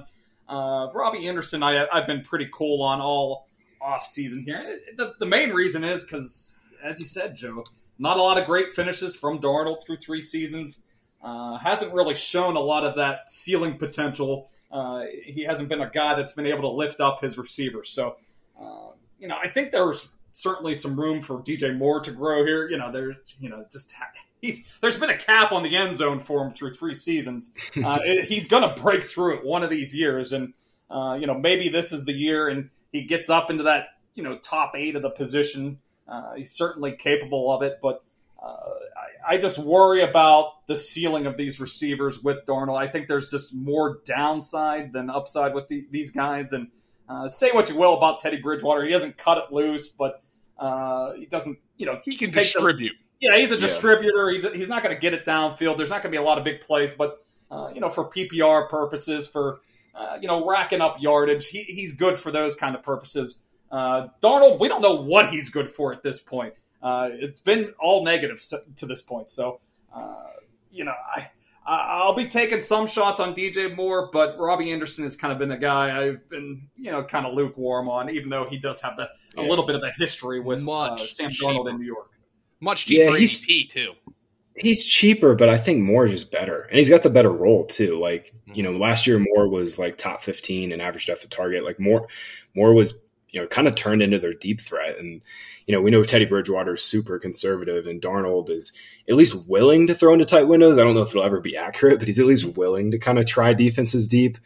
Uh, 0.49 0.87
Robbie 0.93 1.27
Anderson, 1.27 1.61
I 1.61 1.87
I've 1.93 2.07
been 2.07 2.23
pretty 2.23 2.49
cool 2.51 2.81
on 2.81 3.01
all 3.01 3.47
off 3.79 4.03
season 4.03 4.43
here. 4.43 4.79
The, 4.97 5.13
the 5.19 5.27
main 5.27 5.51
reason 5.51 5.83
is 5.83 6.03
because, 6.03 6.57
as 6.83 6.99
you 6.99 7.05
said, 7.05 7.35
Joe, 7.35 7.63
not 7.99 8.17
a 8.17 8.21
lot 8.21 8.39
of 8.39 8.47
great 8.47 8.73
finishes 8.73 9.15
from 9.15 9.39
Darnold 9.39 9.85
through 9.85 9.97
three 9.97 10.21
seasons. 10.21 10.84
Uh, 11.25 11.57
hasn't 11.57 11.91
really 11.91 12.13
shown 12.13 12.55
a 12.55 12.59
lot 12.59 12.83
of 12.83 12.95
that 12.97 13.29
ceiling 13.29 13.77
potential. 13.77 14.47
Uh, 14.71 15.05
he 15.23 15.43
hasn't 15.43 15.67
been 15.69 15.81
a 15.81 15.89
guy 15.89 16.13
that's 16.13 16.33
been 16.33 16.45
able 16.45 16.61
to 16.61 16.69
lift 16.69 17.01
up 17.01 17.19
his 17.19 17.37
receivers. 17.37 17.89
So, 17.89 18.17
uh, 18.61 18.89
you 19.19 19.27
know, 19.27 19.35
I 19.41 19.49
think 19.49 19.71
there's 19.71 20.11
certainly 20.31 20.75
some 20.75 20.99
room 20.99 21.21
for 21.21 21.39
DJ 21.39 21.75
Moore 21.75 21.99
to 22.01 22.11
grow 22.11 22.45
here. 22.45 22.69
You 22.69 22.77
know, 22.77 22.91
there's, 22.91 23.15
you 23.39 23.49
know, 23.49 23.65
just 23.71 23.91
he's 24.39 24.77
there's 24.81 24.97
been 24.97 25.09
a 25.09 25.17
cap 25.17 25.51
on 25.51 25.63
the 25.63 25.75
end 25.75 25.95
zone 25.95 26.19
for 26.19 26.45
him 26.45 26.53
through 26.53 26.73
three 26.73 26.93
seasons. 26.93 27.51
Uh, 27.83 27.99
he's 28.23 28.47
going 28.47 28.63
to 28.63 28.81
break 28.81 29.03
through 29.03 29.37
it 29.37 29.45
one 29.45 29.61
of 29.61 29.69
these 29.69 29.93
years, 29.93 30.31
and 30.31 30.53
uh, 30.89 31.17
you 31.19 31.27
know, 31.27 31.33
maybe 31.37 31.69
this 31.69 31.91
is 31.91 32.05
the 32.05 32.13
year 32.13 32.47
and 32.47 32.69
he 32.91 33.03
gets 33.03 33.29
up 33.29 33.49
into 33.51 33.63
that, 33.63 33.87
you 34.13 34.23
know, 34.23 34.37
top 34.37 34.73
eight 34.75 34.95
of 34.95 35.01
the 35.01 35.09
position. 35.09 35.79
Uh, 36.07 36.35
he's 36.35 36.51
certainly 36.51 36.93
capable 36.93 37.53
of 37.53 37.61
it, 37.61 37.79
but 37.81 38.03
I, 38.47 39.35
I, 39.35 39.37
just 39.37 39.57
worry 39.57 40.01
about 40.01 40.67
the 40.67 40.77
ceiling 40.77 41.25
of 41.25 41.37
these 41.37 41.59
receivers 41.59 42.21
with 42.21 42.45
Darnold. 42.45 42.77
I 42.77 42.87
think 42.87 43.07
there's 43.07 43.29
just 43.29 43.55
more 43.55 43.99
downside 44.05 44.93
than 44.93 45.09
upside 45.09 45.53
with 45.53 45.67
the, 45.67 45.87
these 45.89 46.11
guys. 46.11 46.53
And 46.53 46.67
uh, 47.09 47.27
say 47.27 47.51
what 47.51 47.69
you 47.69 47.75
will 47.75 47.95
about 47.95 48.19
Teddy 48.19 48.41
Bridgewater, 48.41 48.85
he 48.85 48.91
doesn't 48.91 49.17
cut 49.17 49.37
it 49.37 49.51
loose, 49.51 49.87
but 49.87 50.21
uh, 50.57 51.13
he 51.13 51.25
doesn't, 51.25 51.57
you 51.77 51.85
know, 51.85 51.99
he 52.03 52.17
can 52.17 52.29
distribute. 52.29 52.93
The, 53.19 53.27
yeah, 53.27 53.37
he's 53.37 53.51
a 53.51 53.57
distributor. 53.57 54.29
Yeah. 54.31 54.51
He, 54.51 54.59
he's 54.59 54.69
not 54.69 54.83
going 54.83 54.93
to 54.93 54.99
get 54.99 55.13
it 55.13 55.25
downfield. 55.25 55.77
There's 55.77 55.89
not 55.89 56.01
going 56.01 56.11
to 56.13 56.17
be 56.17 56.23
a 56.23 56.25
lot 56.25 56.37
of 56.37 56.43
big 56.43 56.61
plays, 56.61 56.93
but 56.93 57.17
uh, 57.49 57.69
you 57.73 57.81
know, 57.81 57.89
for 57.89 58.09
PPR 58.09 58.69
purposes, 58.69 59.27
for 59.27 59.61
uh, 59.95 60.17
you 60.19 60.27
know, 60.27 60.47
racking 60.47 60.81
up 60.81 61.01
yardage, 61.01 61.47
he, 61.47 61.63
he's 61.63 61.93
good 61.93 62.17
for 62.17 62.31
those 62.31 62.55
kind 62.55 62.75
of 62.75 62.83
purposes. 62.83 63.37
Uh, 63.71 64.07
Darnold, 64.21 64.59
we 64.59 64.67
don't 64.67 64.81
know 64.81 64.95
what 64.95 65.29
he's 65.29 65.49
good 65.49 65.69
for 65.69 65.93
at 65.93 66.03
this 66.03 66.19
point. 66.19 66.53
Uh, 66.81 67.09
it's 67.11 67.39
been 67.39 67.73
all 67.79 68.03
negative 68.03 68.41
to 68.75 68.85
this 68.85 69.01
point. 69.01 69.29
So, 69.29 69.59
uh, 69.93 70.23
you 70.71 70.83
know, 70.83 70.93
I, 71.15 71.29
I'll 71.65 72.13
be 72.13 72.27
taking 72.27 72.61
some 72.61 72.85
shots 72.85 73.19
on 73.19 73.33
DJ 73.33 73.75
Moore, 73.75 74.09
but 74.13 74.37
Robbie 74.37 74.71
Anderson 74.71 75.03
has 75.03 75.15
kind 75.15 75.33
of 75.33 75.39
been 75.39 75.49
the 75.49 75.57
guy 75.57 75.99
I've 75.99 76.29
been, 76.29 76.67
you 76.75 76.91
know, 76.91 77.03
kind 77.03 77.25
of 77.25 77.33
lukewarm 77.33 77.89
on, 77.89 78.09
even 78.11 78.29
though 78.29 78.45
he 78.45 78.57
does 78.57 78.81
have 78.81 78.97
the, 78.97 79.03
a 79.03 79.09
yeah. 79.37 79.49
little 79.49 79.65
bit 79.65 79.75
of 79.75 79.83
a 79.83 79.91
history 79.97 80.39
with 80.39 80.67
uh, 80.67 80.97
Sam 80.97 81.31
Darnold 81.31 81.69
in 81.69 81.79
New 81.79 81.85
York. 81.85 82.11
Much 82.59 82.85
cheaper 82.85 83.11
yeah, 83.11 83.17
he's, 83.17 83.41
ADP, 83.41 83.69
too. 83.71 83.93
He's 84.55 84.85
cheaper, 84.85 85.33
but 85.33 85.49
I 85.49 85.57
think 85.57 85.81
Moore 85.81 86.05
is 86.05 86.11
just 86.11 86.31
better. 86.31 86.61
And 86.61 86.77
he's 86.77 86.89
got 86.89 87.01
the 87.01 87.09
better 87.09 87.31
role, 87.31 87.65
too. 87.65 87.99
Like, 87.99 88.31
you 88.45 88.61
know, 88.61 88.71
last 88.71 89.07
year 89.07 89.17
Moore 89.17 89.49
was 89.49 89.79
like 89.79 89.97
top 89.97 90.21
15 90.21 90.71
in 90.71 90.79
average 90.79 91.07
depth 91.07 91.23
of 91.23 91.31
target. 91.31 91.65
Like, 91.65 91.79
Moore, 91.79 92.07
Moore 92.55 92.75
was 92.75 93.01
you 93.29 93.41
know, 93.41 93.47
kind 93.47 93.67
of 93.67 93.75
turned 93.75 94.01
into 94.01 94.19
their 94.19 94.33
deep 94.33 94.61
threat. 94.61 94.97
And, 94.97 95.21
you 95.65 95.73
know, 95.73 95.81
we 95.81 95.91
know 95.91 96.03
Teddy 96.03 96.25
Bridgewater 96.25 96.73
is 96.73 96.83
super 96.83 97.19
conservative 97.19 97.85
and 97.85 98.01
Darnold 98.01 98.49
is 98.49 98.71
at 99.09 99.15
least 99.15 99.47
willing 99.47 99.87
to 99.87 99.93
throw 99.93 100.13
into 100.13 100.25
tight 100.25 100.47
windows. 100.47 100.79
I 100.79 100.83
don't 100.83 100.95
know 100.95 101.01
if 101.01 101.09
it'll 101.09 101.23
ever 101.23 101.41
be 101.41 101.57
accurate, 101.57 101.99
but 101.99 102.07
he's 102.07 102.19
at 102.19 102.25
least 102.25 102.57
willing 102.57 102.91
to 102.91 102.99
kind 102.99 103.19
of 103.19 103.25
try 103.25 103.53
defenses 103.53 104.07
deep. 104.07 104.37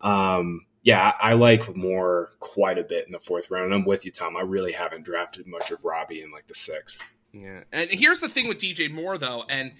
Um, 0.00 0.64
yeah, 0.82 1.12
I 1.20 1.34
like 1.34 1.76
Moore 1.76 2.30
quite 2.40 2.78
a 2.78 2.84
bit 2.84 3.06
in 3.06 3.12
the 3.12 3.18
fourth 3.18 3.50
round. 3.50 3.66
And 3.66 3.74
I'm 3.74 3.84
with 3.84 4.04
you, 4.06 4.12
Tom. 4.12 4.36
I 4.36 4.42
really 4.42 4.72
haven't 4.72 5.04
drafted 5.04 5.46
much 5.46 5.70
of 5.70 5.84
Robbie 5.84 6.22
in 6.22 6.30
like 6.30 6.46
the 6.46 6.54
sixth. 6.54 7.04
Yeah. 7.32 7.64
And 7.72 7.90
here's 7.90 8.20
the 8.20 8.28
thing 8.28 8.48
with 8.48 8.58
DJ 8.58 8.90
Moore, 8.90 9.18
though. 9.18 9.44
And, 9.48 9.72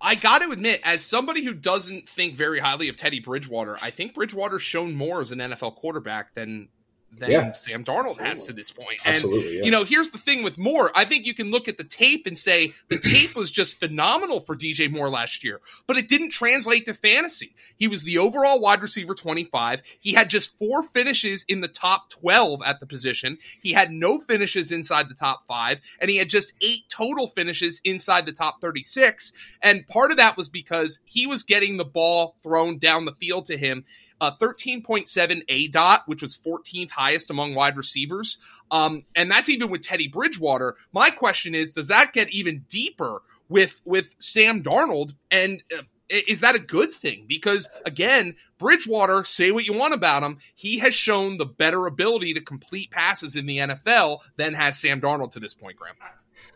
I 0.00 0.14
got 0.14 0.42
to 0.42 0.50
admit, 0.50 0.80
as 0.84 1.02
somebody 1.02 1.44
who 1.44 1.54
doesn't 1.54 2.08
think 2.08 2.34
very 2.34 2.60
highly 2.60 2.88
of 2.88 2.96
Teddy 2.96 3.20
Bridgewater, 3.20 3.76
I 3.82 3.90
think 3.90 4.14
Bridgewater's 4.14 4.62
shown 4.62 4.94
more 4.94 5.20
as 5.20 5.32
an 5.32 5.38
NFL 5.38 5.76
quarterback 5.76 6.34
than 6.34 6.68
than 7.12 7.30
yeah. 7.30 7.52
Sam 7.52 7.84
Darnold 7.84 8.18
has 8.18 8.46
to 8.46 8.52
this 8.52 8.70
point. 8.70 9.00
Absolutely, 9.04 9.58
yeah. 9.58 9.64
you 9.64 9.70
know, 9.70 9.84
here's 9.84 10.10
the 10.10 10.18
thing 10.18 10.42
with 10.42 10.58
Moore. 10.58 10.90
I 10.94 11.04
think 11.04 11.26
you 11.26 11.34
can 11.34 11.50
look 11.50 11.68
at 11.68 11.78
the 11.78 11.84
tape 11.84 12.26
and 12.26 12.36
say 12.36 12.72
the 12.88 12.98
tape 13.02 13.34
was 13.34 13.50
just 13.50 13.78
phenomenal 13.78 14.40
for 14.40 14.56
DJ 14.56 14.90
Moore 14.90 15.08
last 15.08 15.42
year, 15.42 15.60
but 15.86 15.96
it 15.96 16.08
didn't 16.08 16.30
translate 16.30 16.86
to 16.86 16.94
fantasy. 16.94 17.54
He 17.76 17.88
was 17.88 18.02
the 18.02 18.18
overall 18.18 18.60
wide 18.60 18.82
receiver 18.82 19.14
25. 19.14 19.82
He 20.00 20.12
had 20.12 20.30
just 20.30 20.58
four 20.58 20.82
finishes 20.82 21.44
in 21.48 21.60
the 21.60 21.68
top 21.68 22.10
12 22.10 22.62
at 22.64 22.80
the 22.80 22.86
position. 22.86 23.38
He 23.60 23.72
had 23.72 23.90
no 23.90 24.18
finishes 24.18 24.72
inside 24.72 25.08
the 25.08 25.14
top 25.14 25.44
5, 25.48 25.80
and 26.00 26.10
he 26.10 26.16
had 26.18 26.28
just 26.28 26.52
8 26.60 26.80
total 26.88 27.28
finishes 27.28 27.80
inside 27.84 28.26
the 28.26 28.32
top 28.32 28.60
36. 28.60 29.32
And 29.62 29.86
part 29.88 30.10
of 30.10 30.16
that 30.18 30.36
was 30.36 30.48
because 30.48 31.00
he 31.04 31.26
was 31.26 31.42
getting 31.42 31.76
the 31.76 31.84
ball 31.84 32.36
thrown 32.42 32.78
down 32.78 33.04
the 33.04 33.12
field 33.12 33.46
to 33.46 33.56
him 33.56 33.84
uh, 34.20 34.32
13.7 34.40 35.46
aDOT, 35.46 36.00
which 36.06 36.22
was 36.22 36.36
14th 36.36 36.90
highest 36.90 37.30
among 37.30 37.54
wide 37.54 37.76
receivers. 37.76 38.38
Um, 38.70 39.04
and 39.14 39.30
that's 39.30 39.48
even 39.48 39.70
with 39.70 39.82
Teddy 39.82 40.08
Bridgewater. 40.08 40.76
My 40.92 41.10
question 41.10 41.54
is, 41.54 41.74
does 41.74 41.88
that 41.88 42.12
get 42.12 42.30
even 42.30 42.64
deeper 42.68 43.22
with, 43.48 43.80
with 43.84 44.14
Sam 44.18 44.62
Darnold? 44.62 45.14
And 45.30 45.62
uh, 45.76 45.82
is 46.08 46.40
that 46.40 46.54
a 46.54 46.60
good 46.60 46.92
thing? 46.92 47.24
Because 47.28 47.68
again, 47.84 48.36
Bridgewater, 48.58 49.24
say 49.24 49.50
what 49.50 49.66
you 49.66 49.72
want 49.72 49.94
about 49.94 50.22
him, 50.22 50.38
he 50.54 50.78
has 50.78 50.94
shown 50.94 51.36
the 51.36 51.46
better 51.46 51.86
ability 51.86 52.34
to 52.34 52.40
complete 52.40 52.90
passes 52.90 53.36
in 53.36 53.46
the 53.46 53.58
NFL 53.58 54.20
than 54.36 54.54
has 54.54 54.78
Sam 54.78 55.00
Darnold 55.00 55.32
to 55.32 55.40
this 55.40 55.54
point, 55.54 55.76
Graham. 55.76 55.96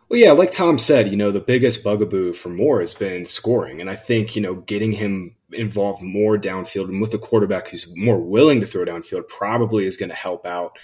Well, 0.09 0.19
yeah, 0.19 0.33
like 0.33 0.51
Tom 0.51 0.79
said, 0.79 1.11
you 1.11 1.17
know, 1.17 1.31
the 1.31 1.41
biggest 1.41 1.85
bugaboo 1.85 2.33
for 2.33 2.49
Moore 2.49 2.81
has 2.81 2.95
been 2.95 3.25
scoring. 3.25 3.81
And 3.81 3.89
I 3.89 3.95
think, 3.95 4.35
you 4.35 4.43
know, 4.43 4.55
getting 4.55 4.91
him 4.91 5.37
involved 5.53 6.03
more 6.03 6.37
downfield 6.37 6.89
and 6.89 7.01
with 7.01 7.15
a 7.15 7.19
quarterback 7.19 7.69
who's 7.69 7.87
more 7.97 8.19
willing 8.19 8.61
to 8.61 8.67
throw 8.67 8.85
downfield 8.85 9.29
probably 9.29 9.85
is 9.85 9.97
going 9.97 10.09
to 10.09 10.15
help 10.15 10.47
out 10.47 10.79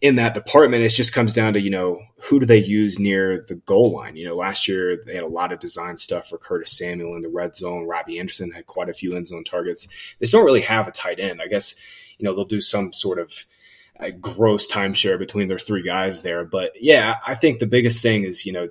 in 0.00 0.14
that 0.14 0.34
department. 0.34 0.82
It 0.82 0.90
just 0.90 1.12
comes 1.12 1.32
down 1.32 1.52
to, 1.54 1.60
you 1.60 1.70
know, 1.70 2.00
who 2.22 2.40
do 2.40 2.46
they 2.46 2.58
use 2.58 2.98
near 2.98 3.44
the 3.46 3.56
goal 3.56 3.92
line? 3.92 4.16
You 4.16 4.26
know, 4.26 4.34
last 4.34 4.68
year 4.68 5.02
they 5.06 5.14
had 5.14 5.24
a 5.24 5.28
lot 5.28 5.52
of 5.52 5.58
design 5.58 5.96
stuff 5.96 6.28
for 6.28 6.38
Curtis 6.38 6.76
Samuel 6.76 7.14
in 7.14 7.22
the 7.22 7.28
red 7.28 7.54
zone. 7.54 7.86
Robbie 7.86 8.18
Anderson 8.18 8.52
had 8.52 8.66
quite 8.66 8.88
a 8.88 8.94
few 8.94 9.16
end 9.16 9.28
zone 9.28 9.44
targets. 9.44 9.88
They 10.18 10.26
don't 10.26 10.44
really 10.44 10.62
have 10.62 10.88
a 10.88 10.92
tight 10.92 11.20
end. 11.20 11.40
I 11.42 11.48
guess, 11.48 11.74
you 12.18 12.24
know, 12.24 12.34
they'll 12.34 12.44
do 12.44 12.60
some 12.60 12.92
sort 12.92 13.18
of 13.18 13.46
a 14.00 14.10
gross 14.10 14.66
timeshare 14.66 15.18
between 15.18 15.48
their 15.48 15.58
three 15.58 15.82
guys 15.82 16.22
there. 16.22 16.44
But 16.44 16.72
yeah, 16.80 17.16
I 17.26 17.34
think 17.34 17.58
the 17.58 17.66
biggest 17.66 18.02
thing 18.02 18.24
is 18.24 18.46
you 18.46 18.52
know 18.52 18.68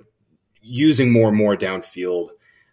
using 0.60 1.12
more 1.12 1.28
and 1.28 1.36
more 1.36 1.56
downfield 1.56 2.30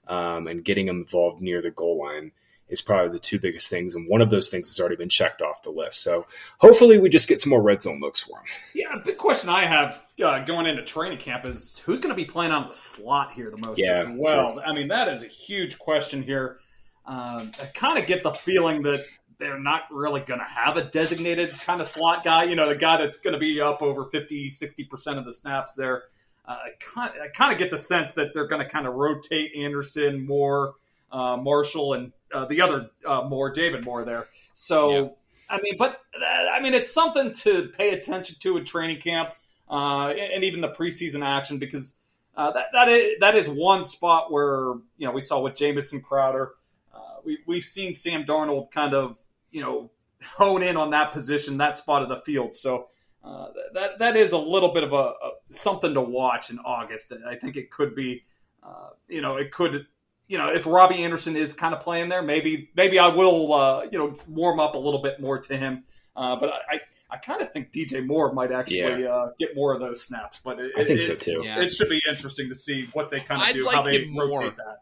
um, 0.08 0.48
and 0.48 0.64
getting 0.64 0.88
them 0.88 1.02
involved 1.02 1.42
near 1.42 1.62
the 1.62 1.72
goal 1.72 2.00
line 2.00 2.32
is 2.70 2.82
probably 2.82 3.12
the 3.12 3.20
two 3.20 3.40
biggest 3.40 3.70
things. 3.70 3.94
And 3.94 4.08
one 4.10 4.22
of 4.22 4.30
those 4.30 4.50
things 4.50 4.68
has 4.70 4.80
already 4.80 4.96
been 4.96 5.10
checked 5.10 5.42
off 5.42 5.64
the 5.64 5.70
list. 5.70 6.02
So 6.02 6.28
hopefully 6.60 6.98
we 6.98 7.10
just 7.10 7.28
get 7.28 7.40
some 7.40 7.50
more 7.50 7.62
red 7.62 7.82
zone 7.82 8.00
looks 8.00 8.20
for 8.20 8.40
him. 8.40 8.46
Yeah, 8.74 8.96
big 9.04 9.18
question 9.18 9.50
I 9.50 9.66
have 9.66 10.02
uh, 10.24 10.40
going 10.40 10.66
into 10.66 10.84
training 10.84 11.20
camp 11.20 11.46
is 11.46 11.80
who's 11.86 12.00
going 12.00 12.16
to 12.16 12.22
be 12.22 12.26
playing 12.26 12.52
on 12.52 12.68
the 12.68 12.74
slot 12.74 13.32
here 13.32 13.50
the 13.50 13.58
most 13.58 13.80
yeah, 13.80 14.04
as 14.04 14.08
well. 14.10 14.56
Sure. 14.56 14.64
I 14.66 14.74
mean, 14.74 14.90
that 14.90 15.08
is 15.08 15.24
a 15.24 15.28
huge 15.28 15.80
question 15.80 16.24
here. 16.24 16.60
Um, 17.06 17.52
I 17.62 17.66
kind 17.74 17.98
of 17.98 18.06
get 18.06 18.24
the 18.24 18.34
feeling 18.34 18.84
that 18.84 19.06
they're 19.38 19.60
not 19.60 19.84
really 19.92 20.22
going 20.22 20.40
to 20.40 20.46
have 20.46 20.78
a 20.78 20.84
designated 20.84 21.52
kind 21.52 21.80
of 21.80 21.88
slot 21.88 22.24
guy. 22.24 22.44
You 22.44 22.56
know, 22.56 22.68
the 22.68 22.76
guy 22.76 22.98
that's 22.98 23.18
going 23.18 23.34
to 23.34 23.40
be 23.40 23.62
up 23.62 23.82
over 23.82 24.06
50, 24.06 24.50
60% 24.50 25.18
of 25.18 25.26
the 25.26 25.34
snaps 25.34 25.74
there. 25.76 26.04
Uh, 26.46 26.58
I 26.96 27.28
kind 27.34 27.52
of 27.52 27.60
get 27.60 27.72
the 27.72 27.78
sense 27.78 28.14
that 28.14 28.34
they're 28.34 28.48
going 28.48 28.62
to 28.62 28.70
kind 28.70 28.88
of 28.88 28.94
rotate 28.96 29.52
Anderson, 29.56 30.26
Moore, 30.26 30.76
uh, 31.12 31.38
Marshall, 31.38 31.94
and 31.94 32.14
uh, 32.34 32.46
the 32.46 32.62
other 32.62 32.90
uh, 33.06 33.24
Moore, 33.24 33.52
David 33.52 33.86
Moore 33.86 34.04
there. 34.04 34.28
So, 34.54 34.92
yeah. 34.92 35.08
I 35.50 35.62
mean, 35.62 35.76
but 35.78 36.02
uh, 36.20 36.50
I 36.52 36.62
mean, 36.62 36.74
it's 36.74 36.92
something 36.92 37.32
to 37.32 37.70
pay 37.70 37.92
attention 37.92 38.36
to 38.40 38.58
in 38.58 38.66
training 38.66 39.00
camp 39.00 39.30
uh, 39.70 40.10
and 40.10 40.44
even 40.44 40.62
the 40.62 40.70
preseason 40.70 41.26
action 41.26 41.58
because 41.58 41.98
that 42.36 42.68
that 42.74 42.90
is, 42.90 43.20
that 43.20 43.36
is 43.36 43.50
one 43.50 43.84
spot 43.84 44.32
where 44.32 44.74
you 44.98 45.08
know 45.08 45.12
we 45.12 45.22
saw 45.22 45.40
with 45.40 45.56
Jamison 45.56 46.02
Crowder. 46.02 46.54
we, 47.26 47.40
we've 47.48 47.64
seen 47.64 47.96
Sam 47.96 48.26
Darnold 48.26 48.72
kind 48.72 48.94
of 48.94 49.20
you 49.52 49.62
know 49.62 49.90
hone 50.36 50.64
in 50.64 50.78
on 50.78 50.92
that 50.92 51.12
position, 51.12 51.58
that 51.58 51.78
spot 51.78 52.04
of 52.04 52.10
the 52.10 52.18
field. 52.18 52.54
So 52.54 52.88
uh, 53.24 53.48
that 53.74 54.00
that 54.00 54.16
is 54.16 54.32
a 54.32 54.38
little 54.38 54.74
bit 54.74 54.84
of 54.84 54.94
a, 54.94 54.96
a, 54.96 55.32
something 55.50 55.94
to 55.94 56.02
watch 56.02 56.50
in 56.50 56.60
August. 56.60 57.14
I 57.28 57.36
think 57.36 57.56
it 57.56 57.72
could 57.72 57.96
be, 57.96 58.24
uh, 58.64 58.90
you 59.08 59.22
know, 59.22 59.36
it 59.38 59.52
could, 59.52 59.86
you 60.28 60.38
know, 60.38 60.54
if 60.54 60.66
Robbie 60.66 61.04
Anderson 61.04 61.36
is 61.36 61.54
kind 61.54 61.74
of 61.74 61.82
playing 61.82 62.10
there, 62.10 62.22
maybe 62.22 62.70
maybe 62.76 63.00
I 63.00 63.08
will, 63.08 63.54
uh, 63.54 63.84
you 63.92 63.98
know, 63.98 64.18
warm 64.28 64.60
up 64.60 64.76
a 64.76 64.78
little 64.78 65.02
bit 65.02 65.20
more 65.20 65.40
to 65.40 65.58
him. 65.58 65.84
Uh, 66.16 66.36
but 66.36 66.50
I, 66.50 66.80
I 67.10 67.18
kind 67.18 67.42
of 67.42 67.54
think 67.54 67.72
DJ 67.72 68.06
Moore 68.06 68.34
might 68.34 68.52
actually 68.52 69.04
yeah. 69.04 69.10
uh, 69.10 69.32
get 69.40 69.56
more 69.56 69.74
of 69.74 69.80
those 69.80 70.04
snaps. 70.04 70.42
But 70.44 70.60
it, 70.60 70.74
I 70.78 70.84
think 70.84 71.00
it, 71.00 71.04
so 71.04 71.16
too. 71.16 71.42
Yeah. 71.44 71.62
It 71.62 71.70
should 71.70 71.90
be 71.90 72.02
interesting 72.08 72.50
to 72.50 72.56
see 72.56 72.88
what 72.94 73.10
they 73.10 73.22
kind 73.22 73.42
of 73.42 73.54
do, 73.54 73.64
like 73.64 73.76
how 73.76 73.84
they 73.84 74.00
rotate 74.00 74.14
more. 74.14 74.44
that. 74.44 74.82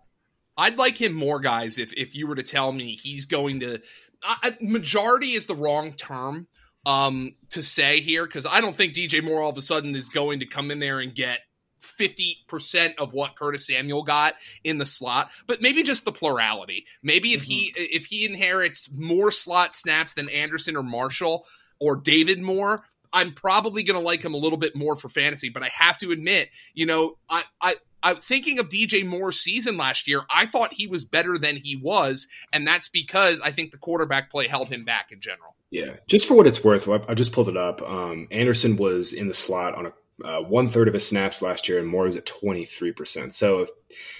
I'd 0.58 0.78
like 0.78 1.00
him 1.00 1.14
more, 1.14 1.40
guys. 1.40 1.78
If 1.78 1.94
if 1.94 2.16
you 2.16 2.28
were 2.28 2.36
to 2.36 2.44
tell 2.44 2.72
me 2.72 2.96
he's 2.96 3.25
going 3.25 3.60
to, 3.60 3.82
uh, 4.28 4.52
majority 4.62 5.34
is 5.34 5.46
the 5.46 5.56
wrong 5.56 5.94
term 5.94 6.48
um, 6.86 7.36
to 7.50 7.62
say 7.62 8.02
here 8.02 8.25
because 8.25 8.46
I 8.46 8.62
don't 8.62 8.75
think 8.75 8.94
DJ 8.94 9.24
Moore 9.24 9.42
all 9.42 9.50
of 9.50 9.58
a 9.58 9.62
sudden 9.62 9.96
is 9.96 10.10
going 10.10 10.40
to 10.40 10.46
come 10.46 10.72
in 10.72 10.80
there 10.80 11.00
and 11.00 11.14
get 11.14 11.40
50% 11.86 12.96
of 12.98 13.13
what 13.13 13.36
Curtis 13.36 13.68
Samuel 13.68 14.04
got 14.04 14.36
in 14.63 14.77
the 14.77 14.86
slot, 14.86 15.32
but 15.48 15.62
maybe 15.62 15.84
just 15.84 16.06
the 16.06 16.12
plurality. 16.12 16.86
Maybe 17.01 17.34
if 17.34 17.42
mm-hmm. 17.42 17.51
he 17.51 17.74
if 17.75 18.08
he 18.08 18.25
inherits 18.25 18.89
more 18.92 19.32
slot 19.32 19.75
snaps 19.75 20.13
than 20.13 20.30
Anderson 20.30 20.75
or 20.75 20.84
Marshall 20.84 21.46
or 21.80 21.96
David 21.96 22.42
Moore, 22.42 22.80
I'm 23.13 23.32
probably 23.32 23.84
going 23.84 24.00
to 24.00 24.06
like 24.06 24.24
him 24.24 24.34
a 24.34 24.38
little 24.38 24.58
bit 24.58 24.75
more 24.75 24.96
for 24.96 25.10
fantasy, 25.10 25.50
but 25.50 25.63
I 25.63 25.70
have 25.74 25.98
to 26.00 26.12
admit, 26.12 26.50
you 26.74 26.86
know, 26.86 27.18
I 27.30 27.44
I 27.62 27.75
I'm 28.04 28.18
thinking 28.18 28.60
of 28.60 28.70
DJ 28.70 29.04
Moore's 29.04 29.39
season 29.39 29.77
last 29.77 30.08
year. 30.08 30.22
I 30.30 30.46
thought 30.46 30.74
he 30.74 30.86
was 30.86 31.04
better 31.04 31.39
than 31.39 31.56
he 31.56 31.75
was, 31.75 32.27
and 32.54 32.68
that's 32.68 32.88
because 32.88 33.42
I 33.42 33.51
think 33.51 33.72
the 33.72 33.77
quarterback 33.77 34.30
play 34.30 34.48
held 34.48 34.68
him 34.68 34.84
back 34.84 35.12
in 35.12 35.22
general. 35.22 35.56
Yeah, 35.72 35.96
just 36.08 36.27
for 36.27 36.36
what 36.36 36.46
it's 36.46 36.63
worth, 36.63 36.88
I 36.88 37.15
just 37.15 37.32
pulled 37.32 37.50
it 37.50 37.58
up. 37.58 37.82
Um, 37.82 38.27
Anderson 38.30 38.77
was 38.77 39.12
in 39.12 39.27
the 39.27 39.34
slot 39.34 39.74
on 39.74 39.88
a 39.88 39.94
uh, 40.24 40.41
one 40.41 40.69
third 40.69 40.88
of 40.88 40.93
his 40.93 41.07
snaps 41.07 41.41
last 41.41 41.67
year, 41.67 41.77
and 41.77 41.88
Moore 41.88 42.05
was 42.05 42.15
at 42.15 42.25
23%. 42.25 43.34
So 43.34 43.62
if 43.62 43.69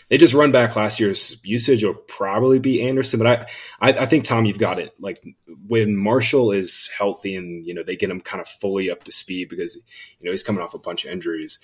they 0.10 0.18
just 0.18 0.34
run 0.34 0.52
back 0.52 0.76
last 0.76 1.00
year's 1.00 1.40
usage, 1.46 1.84
it'll 1.84 1.96
probably 1.96 2.60
be 2.60 2.86
Anderson. 2.86 3.20
But 3.20 3.28
I, 3.28 3.48
I, 3.80 3.94
I 4.02 4.06
think, 4.06 4.26
Tom, 4.26 4.46
you've 4.46 4.60
got 4.60 4.78
it. 4.78 4.94
Like 5.00 5.24
when 5.68 5.96
Marshall 5.96 6.52
is 6.52 6.92
healthy 6.98 7.36
and, 7.36 7.66
you 7.66 7.74
know, 7.74 7.84
they 7.84 7.96
get 7.96 8.10
him 8.10 8.20
kind 8.20 8.42
of 8.42 8.48
fully 8.48 8.92
up 8.92 9.06
to 9.06 9.12
speed 9.12 9.48
because, 9.48 9.76
you 10.20 10.26
know, 10.26 10.32
he's 10.32 10.44
coming 10.44 10.62
off 10.62 10.74
a 10.74 10.80
bunch 10.80 11.06
of 11.06 11.12
injuries. 11.12 11.60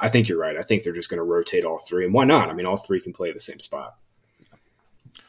I 0.00 0.08
think 0.08 0.28
you're 0.28 0.38
right. 0.38 0.56
I 0.56 0.62
think 0.62 0.82
they're 0.82 0.92
just 0.92 1.08
going 1.08 1.18
to 1.18 1.24
rotate 1.24 1.64
all 1.64 1.78
three. 1.78 2.04
And 2.04 2.12
why 2.12 2.24
not? 2.24 2.50
I 2.50 2.54
mean, 2.54 2.66
all 2.66 2.76
three 2.76 3.00
can 3.00 3.12
play 3.12 3.32
the 3.32 3.40
same 3.40 3.60
spot. 3.60 3.96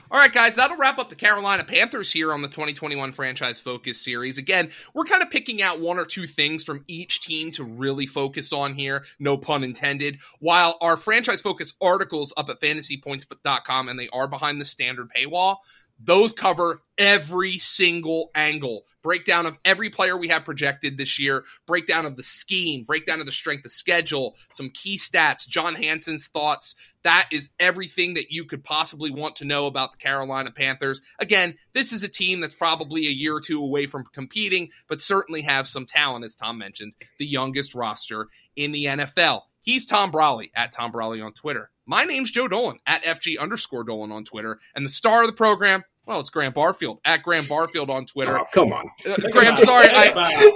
All 0.09 0.19
right, 0.19 0.31
guys, 0.31 0.55
that'll 0.55 0.77
wrap 0.77 0.99
up 0.99 1.09
the 1.09 1.15
Carolina 1.15 1.65
Panthers 1.65 2.13
here 2.13 2.31
on 2.31 2.41
the 2.41 2.47
2021 2.47 3.11
Franchise 3.11 3.59
Focus 3.59 4.01
series. 4.01 4.37
Again, 4.37 4.71
we're 4.93 5.03
kind 5.03 5.21
of 5.21 5.29
picking 5.29 5.61
out 5.61 5.81
one 5.81 5.99
or 5.99 6.05
two 6.05 6.25
things 6.25 6.63
from 6.63 6.85
each 6.87 7.19
team 7.19 7.51
to 7.51 7.65
really 7.65 8.05
focus 8.05 8.53
on 8.53 8.75
here, 8.75 9.03
no 9.19 9.37
pun 9.37 9.65
intended. 9.65 10.19
While 10.39 10.77
our 10.79 10.95
Franchise 10.95 11.41
Focus 11.41 11.73
articles 11.81 12.33
up 12.37 12.49
at 12.49 12.61
fantasypoints.com 12.61 13.89
and 13.89 13.99
they 13.99 14.07
are 14.13 14.29
behind 14.29 14.61
the 14.61 14.65
standard 14.65 15.09
paywall, 15.13 15.57
those 15.99 16.31
cover 16.31 16.81
every 16.97 17.57
single 17.57 18.31
angle. 18.35 18.83
Breakdown 19.03 19.45
of 19.45 19.57
every 19.63 19.89
player 19.89 20.17
we 20.17 20.27
have 20.29 20.45
projected 20.45 20.97
this 20.97 21.19
year, 21.19 21.45
breakdown 21.65 22.05
of 22.05 22.15
the 22.15 22.23
scheme, 22.23 22.83
breakdown 22.83 23.19
of 23.19 23.25
the 23.25 23.31
strength 23.31 23.65
of 23.65 23.71
schedule, 23.71 24.35
some 24.49 24.69
key 24.69 24.97
stats, 24.97 25.47
John 25.47 25.75
Hansen's 25.75 26.27
thoughts. 26.27 26.75
That 27.03 27.29
is 27.31 27.51
everything 27.59 28.15
that 28.15 28.31
you 28.31 28.43
could 28.45 28.63
possibly 28.63 29.11
want 29.11 29.37
to 29.37 29.45
know 29.45 29.65
about 29.65 29.93
the 29.93 29.97
Carolina 29.97 30.51
Panthers. 30.51 31.01
Again, 31.19 31.55
this 31.73 31.93
is 31.93 32.03
a 32.03 32.09
team 32.09 32.41
that's 32.41 32.55
probably 32.55 33.07
a 33.07 33.11
year 33.11 33.35
or 33.35 33.41
two 33.41 33.63
away 33.63 33.85
from 33.85 34.03
competing, 34.11 34.69
but 34.89 35.01
certainly 35.01 35.43
have 35.43 35.67
some 35.67 35.85
talent, 35.85 36.25
as 36.25 36.35
Tom 36.35 36.57
mentioned, 36.57 36.93
the 37.17 37.25
youngest 37.25 37.75
roster 37.75 38.27
in 38.55 38.71
the 38.71 38.85
NFL. 38.85 39.43
He's 39.67 39.85
Tom 39.85 40.13
Brolley 40.13 40.49
at 40.55 40.71
Tom 40.71 40.93
Brolley 40.93 41.21
on 41.21 41.33
Twitter. 41.33 41.69
My 41.85 42.05
name's 42.05 42.31
Joe 42.31 42.47
Dolan 42.47 42.79
at 42.87 43.03
FG 43.03 43.37
underscore 43.37 43.83
Dolan 43.83 44.13
on 44.13 44.23
Twitter. 44.23 44.61
And 44.73 44.85
the 44.85 44.89
star 44.89 45.23
of 45.23 45.27
the 45.27 45.33
program, 45.35 45.83
well, 46.05 46.21
it's 46.21 46.29
Graham 46.29 46.53
Barfield 46.53 46.99
at 47.03 47.21
Graham 47.21 47.45
Barfield 47.47 47.89
on 47.89 48.05
Twitter. 48.05 48.39
Oh, 48.39 48.45
come 48.53 48.71
on. 48.71 48.89
Uh, 49.05 49.17
Graham, 49.29 49.57
sorry. 49.57 49.89
I, 49.89 50.13
I, 50.15 50.53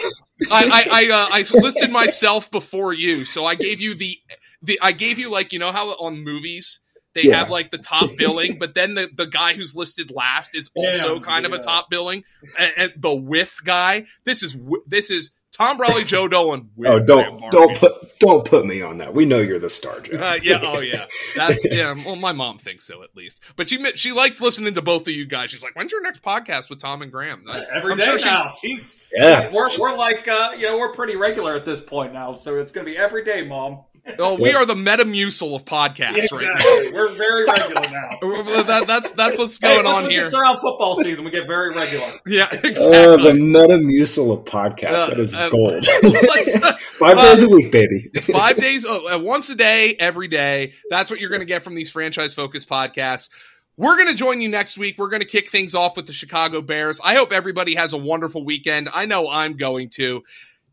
I, 0.49 0.87
I, 0.89 1.09
uh, 1.09 1.27
I 1.29 1.59
listed 1.59 1.91
myself 1.91 2.49
before 2.51 2.93
you. 2.93 3.25
So 3.25 3.43
I 3.43 3.55
gave 3.55 3.81
you 3.81 3.95
the, 3.95 4.17
the, 4.61 4.79
I 4.81 4.93
gave 4.93 5.19
you 5.19 5.29
like, 5.29 5.51
you 5.51 5.59
know 5.59 5.73
how 5.73 5.89
on 5.89 6.23
movies, 6.23 6.79
they 7.13 7.23
Yeah. 7.23 7.39
have 7.39 7.49
like 7.49 7.69
the 7.69 7.79
top 7.79 8.11
billing, 8.17 8.59
but 8.59 8.75
then 8.75 8.93
the, 8.93 9.09
the 9.13 9.25
guy 9.27 9.55
who's 9.55 9.75
listed 9.75 10.09
last 10.15 10.55
is 10.55 10.71
also 10.73 11.15
Yeah, 11.15 11.19
kind 11.19 11.45
of 11.45 11.51
a 11.51 11.59
top 11.59 11.89
billing. 11.89 12.23
And, 12.57 12.71
and 12.77 12.91
the 12.95 13.13
with 13.13 13.57
guy, 13.65 14.05
this 14.23 14.41
is 14.41 14.57
this 14.87 15.11
is 15.11 15.31
Tom 15.51 15.77
Brolley, 15.77 16.05
Joe 16.05 16.27
Dolan. 16.27 16.69
With 16.75 16.89
Oh, 16.89 17.03
don't 17.03 17.51
don't 17.51 17.77
put 17.77 18.19
don't 18.19 18.45
put 18.45 18.65
me 18.65 18.81
on 18.81 18.99
that. 18.99 19.13
We 19.13 19.25
know 19.25 19.39
you're 19.39 19.59
the 19.59 19.69
star, 19.69 19.99
Joe. 19.99 20.17
Uh, 20.17 20.39
yeah, 20.41 20.59
oh 20.61 20.79
yeah, 20.79 21.05
that, 21.35 21.57
yeah. 21.69 21.93
Well, 22.05 22.15
my 22.15 22.31
mom 22.31 22.57
thinks 22.57 22.85
so 22.85 23.03
at 23.03 23.15
least, 23.15 23.41
but 23.57 23.67
she 23.67 23.83
she 23.95 24.11
likes 24.13 24.39
listening 24.39 24.73
to 24.75 24.81
both 24.81 25.03
of 25.03 25.13
you 25.13 25.25
guys. 25.25 25.51
She's 25.51 25.61
like, 25.63 25.75
"When's 25.75 25.91
your 25.91 26.01
next 26.01 26.21
podcast 26.23 26.69
with 26.69 26.79
Tom 26.79 27.01
and 27.01 27.11
Graham?" 27.11 27.43
I- 27.49 27.65
Every 27.73 27.91
I'm 27.91 27.97
day 27.97 28.05
sure 28.05 28.17
she's- 28.17 28.25
now. 28.25 28.49
She's 28.61 29.01
Yeah. 29.13 29.49
she- 29.49 29.55
we're 29.55 29.69
we're 29.77 29.97
like 29.97 30.27
uh, 30.27 30.51
you 30.57 30.67
know 30.67 30.77
we're 30.77 30.93
pretty 30.93 31.15
regular 31.17 31.55
at 31.55 31.65
this 31.65 31.81
point 31.81 32.13
now, 32.13 32.33
so 32.33 32.55
it's 32.57 32.71
going 32.71 32.85
to 32.87 32.91
be 32.91 32.97
every 32.97 33.23
day, 33.25 33.45
mom. 33.45 33.79
Oh, 34.19 34.35
we 34.35 34.51
are 34.53 34.65
the 34.65 34.73
Metamucil 34.73 35.55
of 35.55 35.63
podcasts 35.65 36.31
right 36.31 36.47
now. 36.57 36.93
We're 36.93 37.09
very 37.13 37.45
regular 37.45 37.81
now. 37.91 38.09
That- 38.63 38.85
that's 38.87 39.11
that's 39.11 39.37
what's 39.37 39.59
Hey, 39.59 39.75
going 39.75 39.85
once 39.85 39.99
on 39.99 40.07
we 40.07 40.13
here. 40.13 40.25
It's 40.25 40.33
around 40.33 40.57
football 40.57 40.95
season, 40.95 41.23
we 41.25 41.31
get 41.31 41.47
very 41.47 41.71
regular. 41.71 42.19
Yeah, 42.27 42.45
Uh, 42.51 42.57
exactly. 42.63 43.23
the 43.23 43.31
Metamucil 43.31 44.33
of 44.39 44.45
podcasts. 44.45 44.93
Uh, 44.93 45.09
that 45.09 45.19
is 45.19 45.35
uh, 45.35 45.49
gold. 45.49 45.85
Five 46.99 47.17
uh, 47.17 47.29
days 47.31 47.43
a 47.43 47.49
week, 47.49 47.71
baby. 47.71 48.09
five 48.31 48.57
days, 48.57 48.85
uh, 48.85 49.15
uh, 49.15 49.19
once 49.19 49.49
a 49.49 49.55
day, 49.55 49.95
every 49.99 50.27
day. 50.27 50.73
That's 50.89 51.09
what 51.09 51.19
you're 51.19 51.29
going 51.29 51.41
to 51.41 51.45
get 51.45 51.63
from 51.63 51.75
these 51.75 51.89
franchise 51.91 52.33
focused 52.33 52.69
podcasts. 52.69 53.29
We're 53.77 53.95
going 53.95 54.09
to 54.09 54.13
join 54.15 54.41
you 54.41 54.49
next 54.49 54.77
week. 54.77 54.95
We're 54.97 55.09
going 55.09 55.21
to 55.21 55.27
kick 55.27 55.49
things 55.49 55.73
off 55.73 55.95
with 55.95 56.05
the 56.05 56.13
Chicago 56.13 56.61
Bears. 56.61 56.99
I 57.03 57.15
hope 57.15 57.31
everybody 57.31 57.75
has 57.75 57.93
a 57.93 57.97
wonderful 57.97 58.43
weekend. 58.45 58.89
I 58.93 59.05
know 59.05 59.29
I'm 59.29 59.53
going 59.57 59.89
to. 59.91 60.23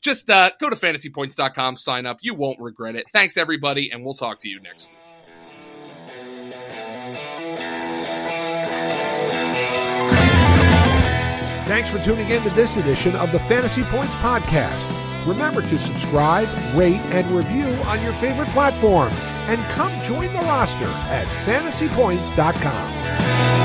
Just 0.01 0.31
uh, 0.31 0.51
go 0.61 0.71
to 0.71 0.77
fantasypoints.com, 0.77 1.77
sign 1.77 2.07
up. 2.07 2.19
You 2.21 2.35
won't 2.35 2.61
regret 2.61 2.97
it. 2.97 3.07
Thanks, 3.13 3.37
everybody, 3.37 3.91
and 3.91 4.05
we'll 4.05 4.15
talk 4.15 4.41
to 4.41 4.49
you 4.49 4.61
next 4.61 4.89
week. 4.89 4.95
Thanks 11.69 11.91
for 11.91 11.99
tuning 11.99 12.31
in 12.31 12.43
to 12.43 12.51
this 12.51 12.77
edition 12.79 13.15
of 13.17 13.31
the 13.31 13.39
Fantasy 13.41 13.83
Points 13.85 14.15
Podcast. 14.17 14.87
Remember 15.27 15.61
to 15.61 15.79
subscribe, 15.79 16.49
rate, 16.75 17.01
and 17.13 17.31
review 17.31 17.67
on 17.85 18.03
your 18.03 18.15
favorite 18.15 18.49
platform. 18.49 19.13
And 19.49 19.61
come 19.73 19.93
join 20.03 20.33
the 20.33 20.41
roster 20.41 20.87
at 20.87 21.27
fantasypoints.com. 21.45 23.58